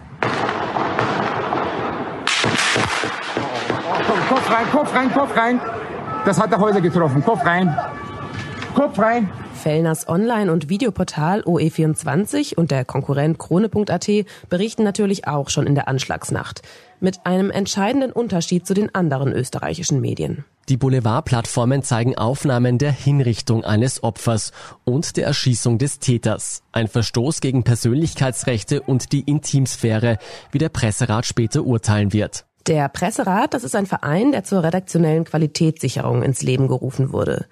[4.28, 5.60] Kopf rein, Kopf rein, Kopf rein.
[6.24, 7.22] Das hat der Häuser getroffen.
[7.22, 7.72] Kopf rein.
[8.74, 9.30] Kopf rein.
[9.54, 14.10] Fellners Online- und Videoportal OE24 und der Konkurrent Krone.at
[14.48, 16.62] berichten natürlich auch schon in der Anschlagsnacht.
[16.98, 20.44] Mit einem entscheidenden Unterschied zu den anderen österreichischen Medien.
[20.68, 24.50] Die Boulevardplattformen zeigen Aufnahmen der Hinrichtung eines Opfers
[24.82, 26.64] und der Erschießung des Täters.
[26.72, 30.18] Ein Verstoß gegen Persönlichkeitsrechte und die Intimsphäre,
[30.50, 32.44] wie der Presserat später urteilen wird.
[32.66, 37.46] Der Presserat, das ist ein Verein, der zur redaktionellen Qualitätssicherung ins Leben gerufen wurde.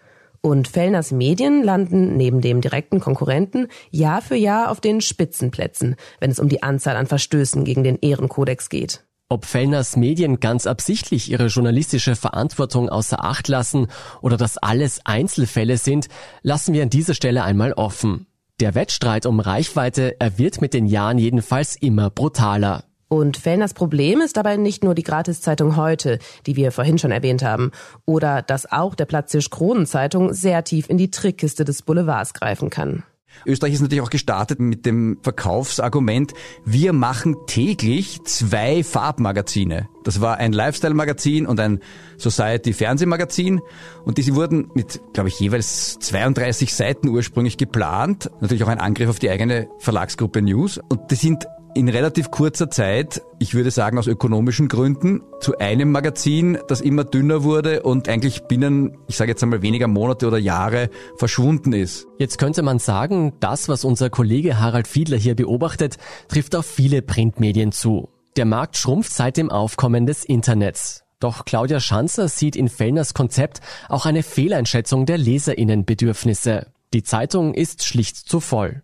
[0.44, 6.32] Und Fellners Medien landen neben dem direkten Konkurrenten Jahr für Jahr auf den Spitzenplätzen, wenn
[6.32, 9.04] es um die Anzahl an Verstößen gegen den Ehrenkodex geht.
[9.28, 13.86] Ob Fellners Medien ganz absichtlich ihre journalistische Verantwortung außer Acht lassen
[14.20, 16.08] oder dass alles Einzelfälle sind,
[16.42, 18.26] lassen wir an dieser Stelle einmal offen.
[18.58, 22.84] Der Wettstreit um Reichweite, er wird mit den Jahren jedenfalls immer brutaler.
[23.12, 27.44] Und Fellners Problem ist dabei nicht nur die Gratiszeitung heute, die wir vorhin schon erwähnt
[27.44, 27.70] haben,
[28.06, 33.02] oder dass auch der Platzhirsch Kronenzeitung sehr tief in die Trickkiste des Boulevards greifen kann.
[33.44, 36.32] Österreich ist natürlich auch gestartet mit dem Verkaufsargument,
[36.64, 39.90] wir machen täglich zwei Farbmagazine.
[40.04, 41.80] Das war ein Lifestyle-Magazin und ein
[42.16, 43.60] Society-Fernsehmagazin.
[44.06, 48.30] Und diese wurden mit, glaube ich, jeweils 32 Seiten ursprünglich geplant.
[48.40, 50.80] Natürlich auch ein Angriff auf die eigene Verlagsgruppe News.
[50.88, 55.90] Und die sind in relativ kurzer Zeit, ich würde sagen aus ökonomischen Gründen, zu einem
[55.90, 60.38] Magazin, das immer dünner wurde und eigentlich binnen, ich sage jetzt einmal weniger Monate oder
[60.38, 62.06] Jahre verschwunden ist.
[62.18, 65.96] Jetzt könnte man sagen, das, was unser Kollege Harald Fiedler hier beobachtet,
[66.28, 68.10] trifft auf viele Printmedien zu.
[68.36, 71.04] Der Markt schrumpft seit dem Aufkommen des Internets.
[71.20, 76.66] Doch Claudia Schanzer sieht in Fellners Konzept auch eine Fehleinschätzung der Leserinnenbedürfnisse.
[76.92, 78.82] Die Zeitung ist schlicht zu voll.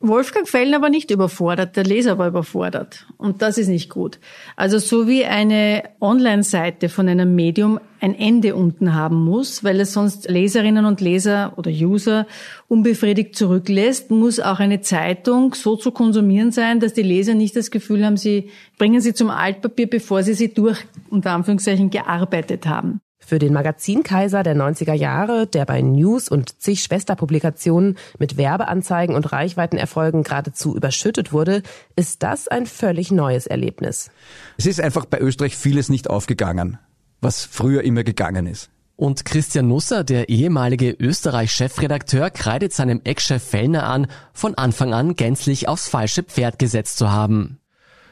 [0.00, 3.06] Wolfgang Fellner war nicht überfordert, der Leser war überfordert.
[3.16, 4.20] Und das ist nicht gut.
[4.54, 9.92] Also so wie eine Online-Seite von einem Medium ein Ende unten haben muss, weil es
[9.92, 12.28] sonst Leserinnen und Leser oder User
[12.68, 17.72] unbefriedigt zurücklässt, muss auch eine Zeitung so zu konsumieren sein, dass die Leser nicht das
[17.72, 20.78] Gefühl haben, sie bringen sie zum Altpapier, bevor sie sie durch,
[21.10, 23.00] unter Anführungszeichen, gearbeitet haben.
[23.28, 29.32] Für den Magazinkaiser der 90er Jahre, der bei News und zig Schwesterpublikationen mit Werbeanzeigen und
[29.32, 31.62] Reichweitenerfolgen geradezu überschüttet wurde,
[31.94, 34.10] ist das ein völlig neues Erlebnis.
[34.56, 36.78] Es ist einfach bei Österreich vieles nicht aufgegangen,
[37.20, 38.70] was früher immer gegangen ist.
[38.96, 45.68] Und Christian Nusser, der ehemalige Österreich-Chefredakteur, kreidet seinem Ex-Chef Fellner an, von Anfang an gänzlich
[45.68, 47.58] aufs falsche Pferd gesetzt zu haben.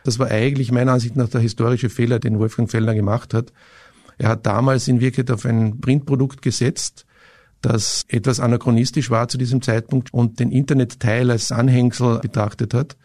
[0.05, 3.52] Das war eigentlich meiner Ansicht nach der historische Fehler, den Wolfgang Fellner gemacht hat.
[4.18, 7.07] Er hat damals in Wirklichkeit auf ein Printprodukt gesetzt,
[7.61, 12.96] das etwas anachronistisch war zu diesem Zeitpunkt und den Internetteil als Anhängsel betrachtet hat.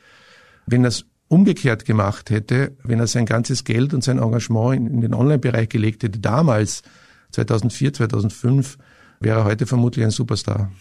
[0.65, 4.88] Wenn er es umgekehrt gemacht hätte, wenn er sein ganzes Geld und sein Engagement in,
[4.88, 6.84] in den Online-Bereich gelegt hätte, damals,
[7.32, 8.78] 2004, 2005,
[9.21, 10.71] wäre er heute vermutlich ein Superstar.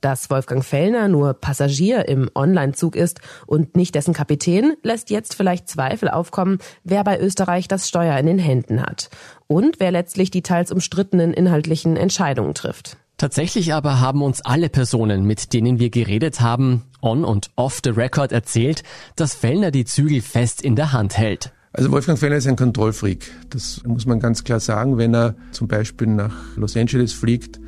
[0.00, 5.68] Dass Wolfgang Fellner nur Passagier im Online-Zug ist und nicht dessen Kapitän, lässt jetzt vielleicht
[5.68, 9.10] Zweifel aufkommen, wer bei Österreich das Steuer in den Händen hat
[9.46, 12.96] und wer letztlich die teils umstrittenen inhaltlichen Entscheidungen trifft.
[13.16, 17.90] Tatsächlich aber haben uns alle Personen, mit denen wir geredet haben, on und off the
[17.90, 18.84] record erzählt,
[19.16, 21.52] dass Fellner die Zügel fest in der Hand hält.
[21.72, 23.30] Also Wolfgang Fellner ist ein Kontrollfreak.
[23.50, 24.98] Das muss man ganz klar sagen.
[24.98, 27.58] Wenn er zum Beispiel nach Los Angeles fliegt,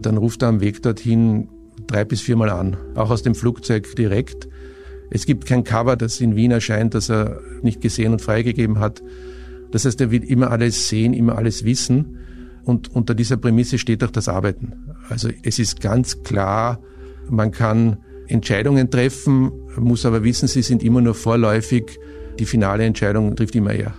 [0.00, 1.48] dann ruft er am Weg dorthin
[1.88, 4.48] drei bis viermal an, auch aus dem Flugzeug direkt.
[5.10, 9.02] Es gibt kein Cover, das in Wien erscheint, das er nicht gesehen und freigegeben hat.
[9.70, 12.18] Das heißt, er wird immer alles sehen, immer alles wissen.
[12.64, 14.74] Und unter dieser Prämisse steht auch das Arbeiten.
[15.08, 16.80] Also es ist ganz klar,
[17.30, 21.98] man kann Entscheidungen treffen, muss aber wissen, sie sind immer nur vorläufig.
[22.38, 23.94] Die finale Entscheidung trifft immer er.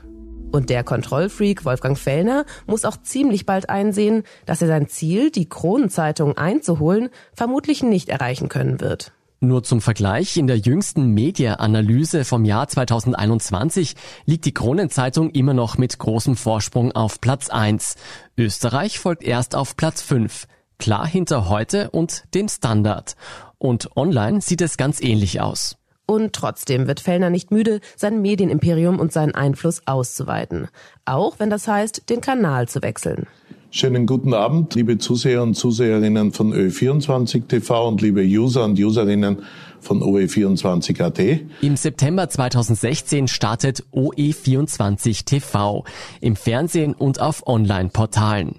[0.52, 5.48] Und der Kontrollfreak Wolfgang Fellner muss auch ziemlich bald einsehen, dass er sein Ziel, die
[5.48, 9.12] Kronenzeitung einzuholen, vermutlich nicht erreichen können wird.
[9.42, 15.78] Nur zum Vergleich, in der jüngsten Media-Analyse vom Jahr 2021 liegt die Kronenzeitung immer noch
[15.78, 17.96] mit großem Vorsprung auf Platz 1.
[18.38, 20.46] Österreich folgt erst auf Platz 5,
[20.78, 23.16] klar hinter heute und dem Standard.
[23.58, 25.79] Und online sieht es ganz ähnlich aus.
[26.10, 30.68] Und trotzdem wird Fellner nicht müde, sein Medienimperium und seinen Einfluss auszuweiten.
[31.06, 33.28] Auch wenn das heißt, den Kanal zu wechseln.
[33.70, 39.44] Schönen guten Abend, liebe Zuseher und Zuseherinnen von Ö24 TV und liebe User und Userinnen
[39.82, 41.42] von OE24.at.
[41.62, 45.86] Im September 2016 startet OE24 TV
[46.22, 48.56] im Fernsehen und auf Online-Portalen.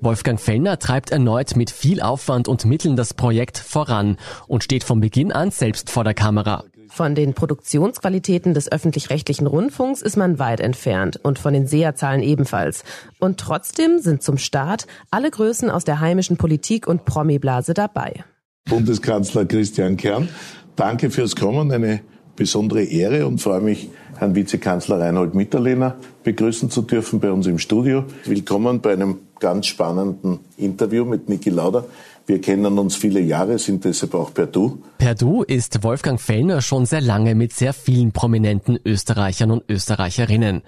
[0.00, 4.16] Wolfgang Fellner treibt erneut mit viel Aufwand und Mitteln das Projekt voran
[4.48, 6.64] und steht von Beginn an selbst vor der Kamera.
[6.96, 12.84] Von den Produktionsqualitäten des öffentlich-rechtlichen Rundfunks ist man weit entfernt und von den Seherzahlen ebenfalls.
[13.18, 18.24] Und trotzdem sind zum Start alle Größen aus der heimischen Politik und Promi-Blase dabei.
[18.70, 20.30] Bundeskanzler Christian Kern,
[20.74, 22.00] danke fürs Kommen, eine
[22.34, 27.58] besondere Ehre und freue mich, Herrn Vizekanzler Reinhold Mitterlehner begrüßen zu dürfen bei uns im
[27.58, 28.04] Studio.
[28.24, 31.84] Willkommen bei einem ganz spannenden Interview mit Niki Lauder.
[32.26, 34.82] Wir kennen uns viele Jahre, sind deshalb auch per Du.
[34.98, 40.62] Per Du ist Wolfgang Fellner schon sehr lange mit sehr vielen prominenten Österreichern und Österreicherinnen.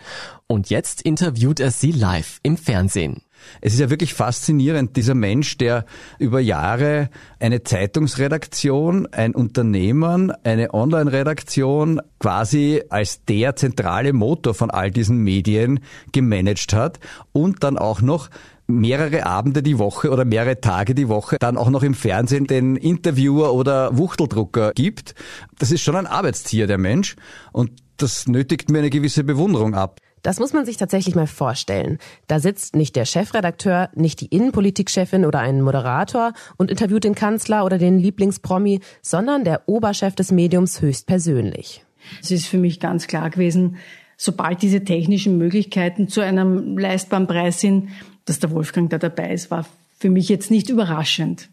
[0.47, 3.23] Und jetzt interviewt er sie live im Fernsehen.
[3.61, 5.85] Es ist ja wirklich faszinierend, dieser Mensch, der
[6.21, 14.93] über Jahre eine Zeitungsredaktion, ein Unternehmen, eine Online-Redaktion quasi als der zentrale Motor von all
[14.93, 15.81] diesen Medien
[16.13, 17.01] gemanagt hat
[17.33, 18.29] und dann auch noch
[18.69, 22.77] mehrere Abende die Woche oder mehrere Tage die Woche dann auch noch im Fernsehen den
[22.77, 25.15] Interviewer oder Wuchteldrucker gibt.
[25.59, 27.17] Das ist schon ein Arbeitstier, der Mensch.
[27.51, 29.99] Und das nötigt mir eine gewisse Bewunderung ab.
[30.23, 31.99] Das muss man sich tatsächlich mal vorstellen.
[32.27, 37.65] Da sitzt nicht der Chefredakteur, nicht die Innenpolitikchefin oder ein Moderator und interviewt den Kanzler
[37.65, 41.85] oder den Lieblingspromi, sondern der Oberchef des Mediums höchstpersönlich.
[42.21, 43.77] Es ist für mich ganz klar gewesen,
[44.17, 47.89] sobald diese technischen Möglichkeiten zu einem leistbaren Preis sind,
[48.29, 49.67] dass der Wolfgang da dabei ist, war
[49.99, 51.49] für mich jetzt nicht überraschend.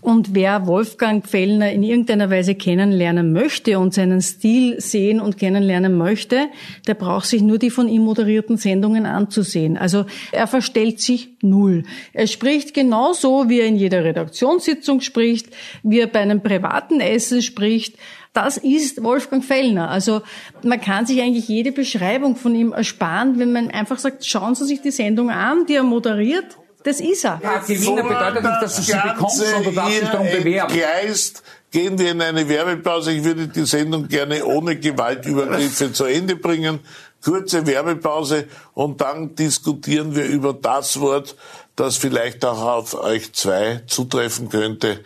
[0.00, 5.98] Und wer Wolfgang Fellner in irgendeiner Weise kennenlernen möchte und seinen Stil sehen und kennenlernen
[5.98, 6.48] möchte,
[6.86, 9.76] der braucht sich nur die von ihm moderierten Sendungen anzusehen.
[9.76, 11.84] Also er verstellt sich null.
[12.14, 15.48] Er spricht genauso, wie er in jeder Redaktionssitzung spricht,
[15.82, 17.96] wie er bei einem privaten Essen spricht.
[18.32, 19.90] Das ist Wolfgang Fellner.
[19.90, 20.22] Also
[20.62, 24.64] man kann sich eigentlich jede Beschreibung von ihm ersparen, wenn man einfach sagt, schauen Sie
[24.64, 26.59] sich die Sendung an, die er moderiert.
[26.82, 27.40] Das ist er.
[27.42, 30.74] Ja, Gewinner bedeutet nicht, dass du sie bekommst, sondern darfst dich darum bewerben.
[30.74, 33.12] Geist, gehen wir in eine Werbepause.
[33.12, 36.80] Ich würde die Sendung gerne ohne Gewaltübergriffe zu Ende bringen.
[37.22, 41.36] Kurze Werbepause und dann diskutieren wir über das Wort,
[41.76, 45.04] das vielleicht auch auf euch zwei zutreffen könnte.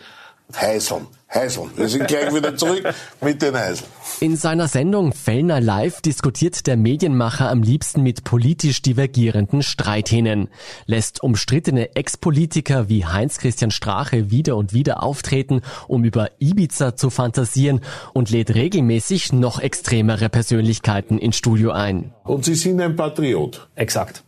[0.55, 1.07] Heiseln.
[1.33, 1.69] Heiseln.
[1.75, 2.83] Wir sind gleich wieder zurück
[3.21, 3.89] mit den Heiseln.
[4.21, 10.49] In seiner Sendung Fellner Live diskutiert der Medienmacher am liebsten mit politisch divergierenden Streithähnen,
[10.85, 17.81] lässt umstrittene Ex-Politiker wie Heinz-Christian Strache wieder und wieder auftreten, um über Ibiza zu fantasieren
[18.13, 22.13] und lädt regelmäßig noch extremere Persönlichkeiten ins Studio ein.
[22.23, 23.67] Und Sie sind ein Patriot.
[23.75, 24.23] Exakt.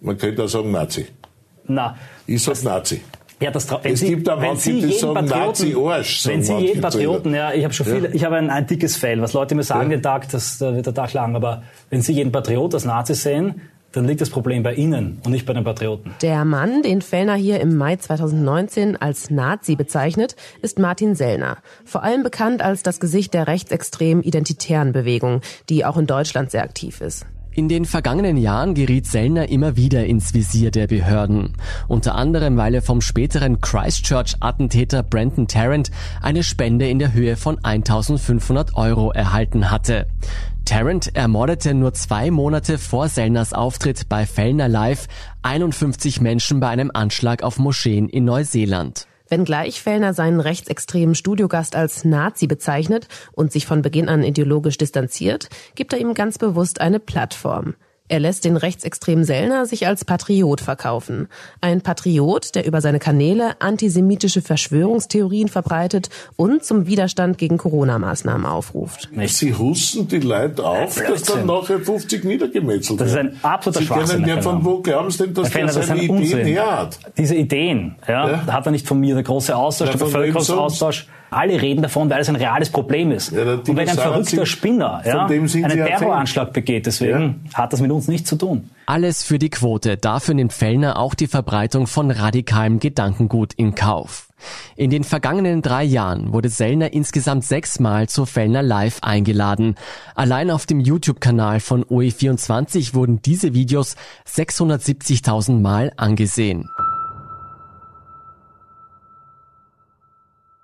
[0.00, 1.06] Man könnte auch sagen Nazi.
[1.66, 1.96] Na.
[2.26, 3.02] Ich sag Nazi.
[3.40, 6.26] Ja, das wenn es Sie, gibt auch wenn Sie die jeden sagen Patrioten, Nazi-Arsch.
[6.26, 8.10] wenn Sie jeden Patrioten, ja, ich habe schon viel, Ja.
[8.12, 10.86] ich habe ein, ein dickes Fell, was Leute mir sagen den Tag, das da wird
[10.86, 13.60] der Tag lang, aber wenn Sie jeden Patriot als Nazi sehen,
[13.92, 16.14] dann liegt das Problem bei Ihnen und nicht bei den Patrioten.
[16.20, 21.56] Der Mann, den Fellner hier im Mai 2019 als Nazi bezeichnet, ist Martin Sellner.
[21.84, 26.64] Vor allem bekannt als das Gesicht der rechtsextremen identitären Bewegung, die auch in Deutschland sehr
[26.64, 27.24] aktiv ist.
[27.52, 31.54] In den vergangenen Jahren geriet Sellner immer wieder ins Visier der Behörden.
[31.88, 37.58] Unter anderem, weil er vom späteren Christchurch-Attentäter Brandon Tarrant eine Spende in der Höhe von
[37.64, 40.06] 1500 Euro erhalten hatte.
[40.64, 45.08] Tarrant ermordete nur zwei Monate vor Sellners Auftritt bei Fellner Live
[45.42, 49.06] 51 Menschen bei einem Anschlag auf Moscheen in Neuseeland.
[49.28, 55.48] Wenngleich Fellner seinen rechtsextremen Studiogast als Nazi bezeichnet und sich von Beginn an ideologisch distanziert,
[55.74, 57.74] gibt er ihm ganz bewusst eine Plattform.
[58.08, 61.28] Er lässt den rechtsextremen Sellner sich als Patriot verkaufen.
[61.60, 69.10] Ein Patriot, der über seine Kanäle antisemitische Verschwörungstheorien verbreitet und zum Widerstand gegen Corona-Maßnahmen aufruft.
[69.26, 71.46] Sie husten die Leute auf, Ja, dass dann Blödsinn.
[71.46, 73.38] nachher 50 niedergemetzelt Das ist werden.
[73.42, 74.22] ein absoluter Sie Schwachsinn.
[74.22, 76.22] können ja von wo glauben Sie denn, dass Herr Fellner, der das ist seine ein
[76.22, 76.98] Ideen her hat?
[77.18, 78.46] Diese Ideen, ja, Ja.
[78.46, 81.06] hat er nicht von mir, der große Austausch, Ja, der Bevölkerungsaustausch.
[81.30, 83.32] Alle reden davon, weil es ein reales Problem ist.
[83.32, 85.98] Ja, und wenn ein verrückter sind- Spinner ja, einen ja.
[85.98, 88.70] Terroranschlag begeht, deswegen hat das mit uns nichts zu tun.
[88.86, 89.96] Alles für die Quote.
[89.98, 94.28] Dafür nimmt Fellner auch die Verbreitung von radikalem Gedankengut in Kauf.
[94.76, 99.74] In den vergangenen drei Jahren wurde Sellner insgesamt sechsmal zu Fellner Live eingeladen.
[100.14, 103.96] Allein auf dem YouTube-Kanal von OE24 wurden diese Videos
[104.28, 106.68] 670.000 Mal angesehen.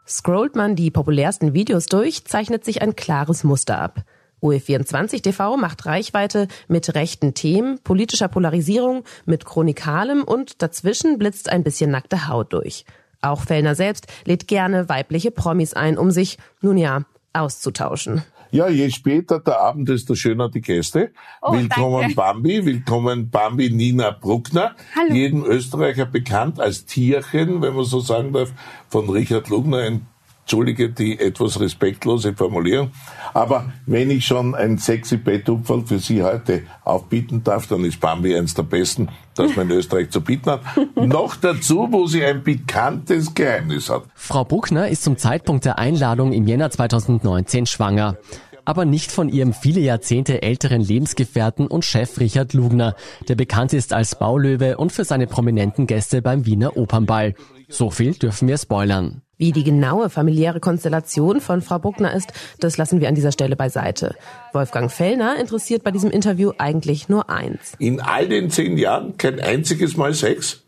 [0.06, 4.04] Scrollt man die populärsten Videos durch, zeichnet sich ein klares Muster ab.
[4.42, 11.64] OE24 TV macht Reichweite mit rechten Themen, politischer Polarisierung, mit chronikalem und dazwischen blitzt ein
[11.64, 12.84] bisschen nackte Haut durch.
[13.22, 18.22] Auch Fellner selbst lädt gerne weibliche Promis ein, um sich, nun ja, auszutauschen.
[18.54, 21.10] Ja, je später der Abend, desto schöner die Gäste.
[21.42, 22.14] Oh, willkommen danke.
[22.14, 24.76] Bambi, willkommen Bambi Nina Bruckner.
[24.94, 25.12] Hallo.
[25.12, 28.52] Jedem Österreicher bekannt als Tierchen, wenn man so sagen darf,
[28.88, 29.98] von Richard Lugner.
[30.44, 32.90] Entschuldige die etwas respektlose Formulierung.
[33.32, 38.36] Aber wenn ich schon ein sexy Bettupferl für Sie heute aufbieten darf, dann ist Bambi
[38.36, 40.60] eins der besten, das man in Österreich zu bieten hat.
[40.96, 44.04] Noch dazu, wo sie ein pikantes Geheimnis hat.
[44.14, 48.18] Frau Bruckner ist zum Zeitpunkt der Einladung im Jänner 2019 schwanger.
[48.66, 52.96] Aber nicht von ihrem viele Jahrzehnte älteren Lebensgefährten und Chef Richard Lugner,
[53.28, 57.34] der bekannt ist als Baulöwe und für seine prominenten Gäste beim Wiener Opernball.
[57.68, 59.23] So viel dürfen wir spoilern.
[59.36, 63.56] Wie die genaue familiäre Konstellation von Frau Bruckner ist, das lassen wir an dieser Stelle
[63.56, 64.14] beiseite.
[64.52, 67.74] Wolfgang Fellner interessiert bei diesem Interview eigentlich nur eins.
[67.78, 70.62] In all den zehn Jahren kein einziges Mal Sex?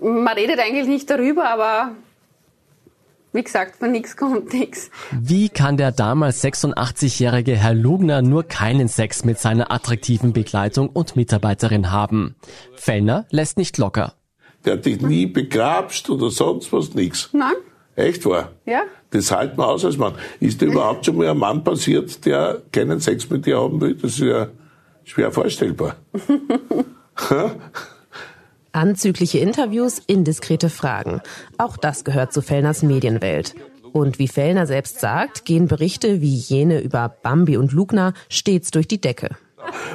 [0.00, 1.92] Man redet eigentlich nicht darüber, aber
[3.32, 4.90] wie gesagt, von nichts kommt nichts.
[5.12, 11.14] Wie kann der damals 86-jährige Herr Lugner nur keinen Sex mit seiner attraktiven Begleitung und
[11.14, 12.36] Mitarbeiterin haben?
[12.74, 14.14] Fellner lässt nicht locker.
[14.68, 17.30] Der hat dich nie begrabst oder sonst was, nix.
[17.32, 17.54] Nein?
[17.96, 18.52] Echt wahr?
[18.66, 18.82] Ja?
[19.08, 20.12] Das hält man aus als Mann.
[20.40, 23.94] Ist dir überhaupt schon mal ein Mann passiert, der keinen Sex mit dir haben will?
[23.94, 24.48] Das ist ja
[25.04, 25.96] schwer vorstellbar.
[28.72, 31.22] Anzügliche Interviews, indiskrete Fragen.
[31.56, 33.54] Auch das gehört zu Fellners Medienwelt.
[33.94, 38.86] Und wie Fellner selbst sagt, gehen Berichte wie jene über Bambi und Lugner stets durch
[38.86, 39.30] die Decke.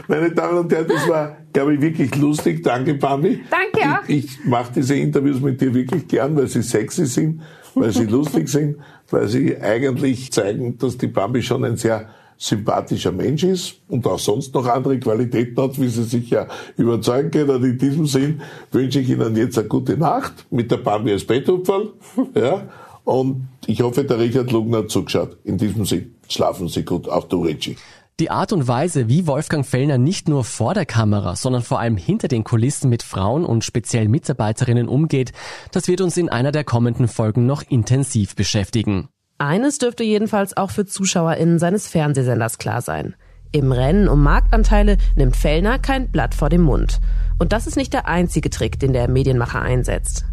[0.07, 2.63] Meine Damen und Herren, das war, glaube ich, wirklich lustig.
[2.63, 3.43] Danke, Bambi.
[3.49, 4.07] Danke auch.
[4.07, 7.41] Ich, ich mache diese Interviews mit dir wirklich gern, weil sie sexy sind,
[7.75, 8.77] weil sie lustig sind,
[9.09, 14.19] weil sie eigentlich zeigen, dass die Bambi schon ein sehr sympathischer Mensch ist und auch
[14.19, 16.47] sonst noch andere Qualitäten hat, wie sie sich ja
[16.77, 17.63] überzeugen können.
[17.63, 21.93] In diesem Sinn wünsche ich Ihnen jetzt eine gute Nacht mit der Bambi als Bettopferl.
[22.35, 22.67] Ja,
[23.05, 25.37] und ich hoffe, der Richard Lugner hat zugeschaut.
[25.43, 27.77] In diesem Sinn, schlafen Sie gut, auch du, Richie.
[28.19, 31.97] Die Art und Weise, wie Wolfgang Fellner nicht nur vor der Kamera, sondern vor allem
[31.97, 35.31] hinter den Kulissen mit Frauen und speziell Mitarbeiterinnen umgeht,
[35.71, 39.09] das wird uns in einer der kommenden Folgen noch intensiv beschäftigen.
[39.39, 43.15] Eines dürfte jedenfalls auch für ZuschauerInnen seines Fernsehsenders klar sein.
[43.51, 46.99] Im Rennen um Marktanteile nimmt Fellner kein Blatt vor den Mund.
[47.39, 50.25] Und das ist nicht der einzige Trick, den der Medienmacher einsetzt.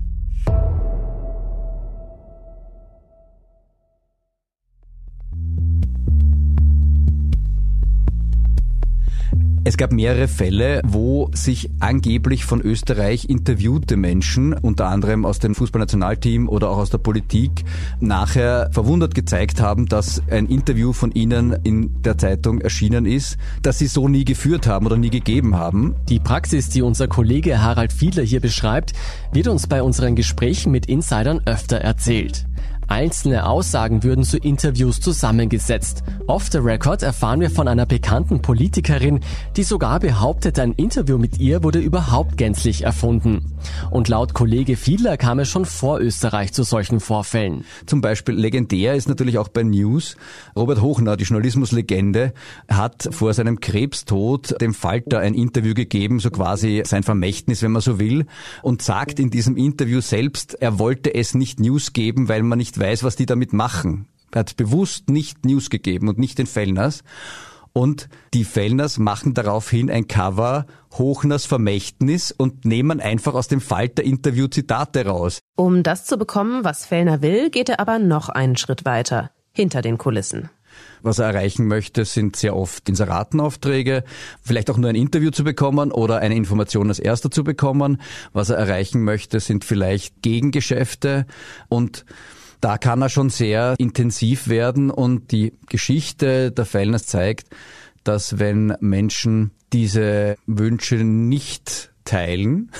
[9.62, 15.54] Es gab mehrere Fälle, wo sich angeblich von Österreich interviewte Menschen, unter anderem aus dem
[15.54, 17.64] Fußballnationalteam oder auch aus der Politik,
[18.00, 23.78] nachher verwundert gezeigt haben, dass ein Interview von ihnen in der Zeitung erschienen ist, das
[23.78, 25.94] sie so nie geführt haben oder nie gegeben haben.
[26.08, 28.94] Die Praxis, die unser Kollege Harald Fiedler hier beschreibt,
[29.30, 32.46] wird uns bei unseren Gesprächen mit Insidern öfter erzählt.
[32.90, 36.02] Einzelne Aussagen würden zu Interviews zusammengesetzt.
[36.26, 39.20] Off the record erfahren wir von einer bekannten Politikerin,
[39.56, 43.52] die sogar behauptet, ein Interview mit ihr wurde überhaupt gänzlich erfunden.
[43.92, 47.64] Und laut Kollege Fiedler kam es schon vor Österreich zu solchen Vorfällen.
[47.86, 50.16] Zum Beispiel legendär ist natürlich auch bei News.
[50.56, 52.32] Robert Hochner, die Journalismuslegende,
[52.68, 57.82] hat vor seinem Krebstod dem Falter ein Interview gegeben, so quasi sein Vermächtnis, wenn man
[57.82, 58.26] so will,
[58.64, 62.79] und sagt in diesem Interview selbst, er wollte es nicht News geben, weil man nicht
[62.80, 64.08] weiß, was die damit machen.
[64.32, 67.02] Er hat bewusst nicht News gegeben und nicht den Fellners.
[67.72, 70.66] Und die Fellners machen daraufhin ein Cover
[70.98, 75.38] Hochners Vermächtnis und nehmen einfach aus dem Falter-Interview Zitate raus.
[75.56, 79.30] Um das zu bekommen, was Fellner will, geht er aber noch einen Schritt weiter.
[79.52, 80.48] Hinter den Kulissen.
[81.02, 84.04] Was er erreichen möchte, sind sehr oft Inseratenaufträge,
[84.42, 88.00] vielleicht auch nur ein Interview zu bekommen oder eine Information als erster zu bekommen.
[88.32, 91.26] Was er erreichen möchte, sind vielleicht Gegengeschäfte
[91.68, 92.04] und
[92.60, 97.48] da kann er schon sehr intensiv werden und die Geschichte der Fellners zeigt,
[98.04, 102.70] dass wenn Menschen diese Wünsche nicht teilen,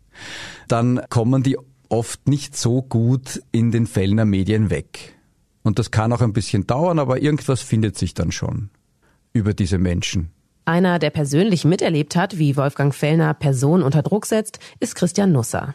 [0.68, 1.56] dann kommen die
[1.88, 5.16] oft nicht so gut in den Fellner Medien weg.
[5.62, 8.70] Und das kann auch ein bisschen dauern, aber irgendwas findet sich dann schon
[9.32, 10.30] über diese Menschen.
[10.64, 15.74] Einer, der persönlich miterlebt hat, wie Wolfgang Fellner Personen unter Druck setzt, ist Christian Nusser.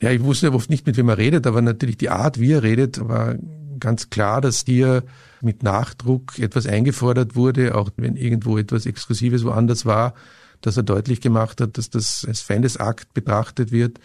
[0.00, 2.62] Ja, ich wusste oft nicht, mit wem er redet, aber natürlich die Art, wie er
[2.62, 3.36] redet, war
[3.80, 5.04] ganz klar, dass hier
[5.40, 10.14] mit Nachdruck etwas eingefordert wurde, auch wenn irgendwo etwas Exklusives woanders war,
[10.60, 13.98] dass er deutlich gemacht hat, dass das als Feindesakt betrachtet wird.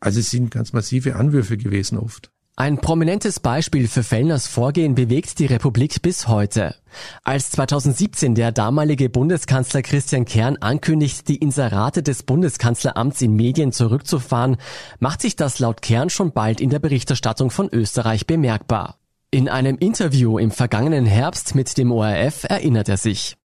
[0.00, 2.30] Also es sind ganz massive Anwürfe gewesen oft.
[2.60, 6.74] Ein prominentes Beispiel für Fellners Vorgehen bewegt die Republik bis heute.
[7.24, 14.58] Als 2017 der damalige Bundeskanzler Christian Kern ankündigt, die Inserate des Bundeskanzleramts in Medien zurückzufahren,
[14.98, 18.98] macht sich das laut Kern schon bald in der Berichterstattung von Österreich bemerkbar.
[19.30, 23.38] In einem Interview im vergangenen Herbst mit dem ORF erinnert er sich.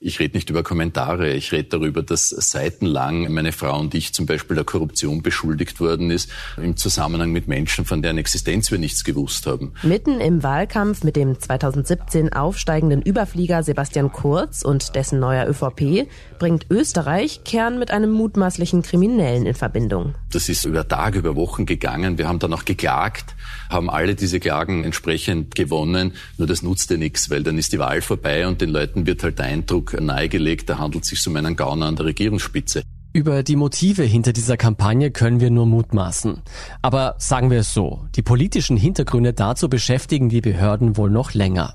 [0.00, 4.26] Ich rede nicht über Kommentare, ich rede darüber, dass seitenlang meine Frau und ich zum
[4.26, 9.04] Beispiel der Korruption beschuldigt worden ist, im Zusammenhang mit Menschen, von deren Existenz wir nichts
[9.04, 9.72] gewusst haben.
[9.82, 16.08] Mitten im Wahlkampf mit dem 2017 aufsteigenden Überflieger Sebastian Kurz und dessen neuer ÖVP
[16.38, 20.14] bringt Österreich Kern mit einem mutmaßlichen Kriminellen in Verbindung.
[20.32, 22.18] Das ist über Tage, über Wochen gegangen.
[22.18, 23.34] Wir haben dann auch geklagt,
[23.68, 26.14] haben alle diese Klagen entsprechend gewonnen.
[26.38, 29.40] Nur das nutzte nichts, weil dann ist die Wahl vorbei und den Leuten wird halt
[29.40, 32.82] ein Eindruck nahegelegt, da handelt es sich um einen Gauner an der Regierungsspitze.
[33.12, 36.42] Über die Motive hinter dieser Kampagne können wir nur mutmaßen.
[36.80, 41.74] Aber sagen wir es so, die politischen Hintergründe dazu beschäftigen die Behörden wohl noch länger.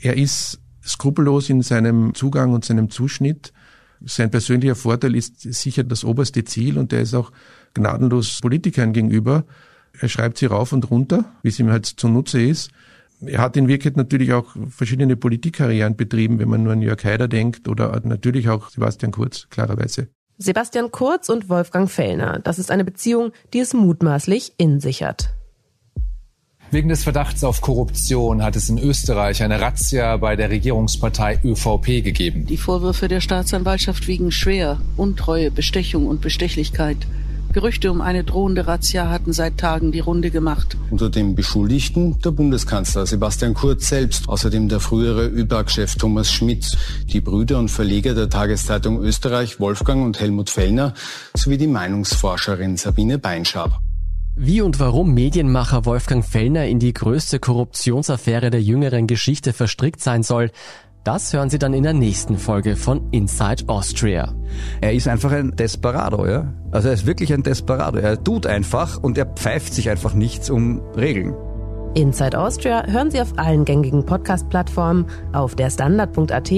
[0.00, 3.52] Er ist skrupellos in seinem Zugang und seinem Zuschnitt.
[4.04, 7.32] Sein persönlicher Vorteil ist sicher das oberste Ziel und er ist auch
[7.72, 9.44] gnadenlos Politikern gegenüber.
[9.98, 12.70] Er schreibt sie rauf und runter, wie es ihm halt zunutze ist.
[13.26, 17.28] Er hat in Wirklichkeit natürlich auch verschiedene Politikkarrieren betrieben, wenn man nur an Jörg Haider
[17.28, 20.08] denkt oder natürlich auch Sebastian Kurz, klarerweise.
[20.38, 22.40] Sebastian Kurz und Wolfgang Fellner.
[22.40, 25.34] Das ist eine Beziehung, die es mutmaßlich in sich hat.
[26.70, 32.02] Wegen des Verdachts auf Korruption hat es in Österreich eine Razzia bei der Regierungspartei ÖVP
[32.02, 32.46] gegeben.
[32.46, 34.80] Die Vorwürfe der Staatsanwaltschaft wiegen schwer.
[34.96, 36.96] Untreue, Bestechung und Bestechlichkeit.
[37.54, 40.76] Gerüchte um eine drohende Razzia hatten seit Tagen die Runde gemacht.
[40.90, 46.76] Unter dem Beschuldigten der Bundeskanzler Sebastian Kurz selbst, außerdem der frühere ÖBAG-Chef Thomas Schmidt,
[47.12, 50.94] die Brüder und Verleger der Tageszeitung Österreich Wolfgang und Helmut Fellner
[51.36, 53.78] sowie die Meinungsforscherin Sabine Beinschab.
[54.36, 60.24] Wie und warum Medienmacher Wolfgang Fellner in die größte Korruptionsaffäre der jüngeren Geschichte verstrickt sein
[60.24, 60.50] soll,
[61.04, 64.34] das hören Sie dann in der nächsten Folge von Inside Austria.
[64.80, 66.52] Er ist einfach ein Desperado, ja.
[66.72, 67.98] Also er ist wirklich ein Desperado.
[67.98, 71.34] Er tut einfach und er pfeift sich einfach nichts um Regeln.
[71.94, 76.50] Inside Austria hören Sie auf allen gängigen Podcast-Plattformen, auf der Standard.at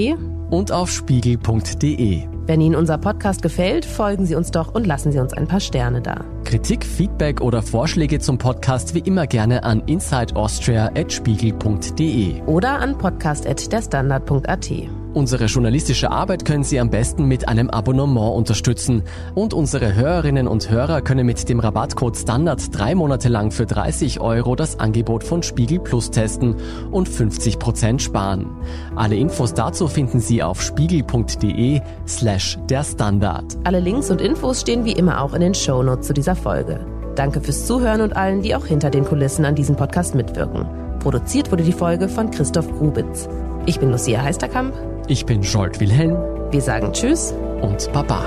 [0.49, 2.23] und auf spiegel.de.
[2.47, 5.59] Wenn Ihnen unser Podcast gefällt, folgen Sie uns doch und lassen Sie uns ein paar
[5.59, 6.23] Sterne da.
[6.45, 15.06] Kritik, Feedback oder Vorschläge zum Podcast wie immer gerne an insideaustria.spiegel.de oder an podcast.derstandard.at.
[15.13, 19.03] Unsere journalistische Arbeit können Sie am besten mit einem Abonnement unterstützen.
[19.33, 24.19] Und unsere Hörerinnen und Hörer können mit dem Rabattcode Standard drei Monate lang für 30
[24.19, 26.55] Euro das Angebot von Spiegel Plus testen
[26.91, 28.47] und 50 Prozent sparen.
[28.95, 33.57] Alle Infos dazu finden Sie auf spiegel.de slash der Standard.
[33.63, 36.85] Alle Links und Infos stehen wie immer auch in den Shownotes zu dieser Folge.
[37.15, 40.67] Danke fürs Zuhören und allen, die auch hinter den Kulissen an diesem Podcast mitwirken.
[40.99, 43.27] Produziert wurde die Folge von Christoph Grubitz.
[43.65, 44.73] Ich bin Lucia Heisterkamp.
[45.09, 46.17] Ich bin Scholt Wilhelm.
[46.51, 48.25] Wir sagen Tschüss und Baba.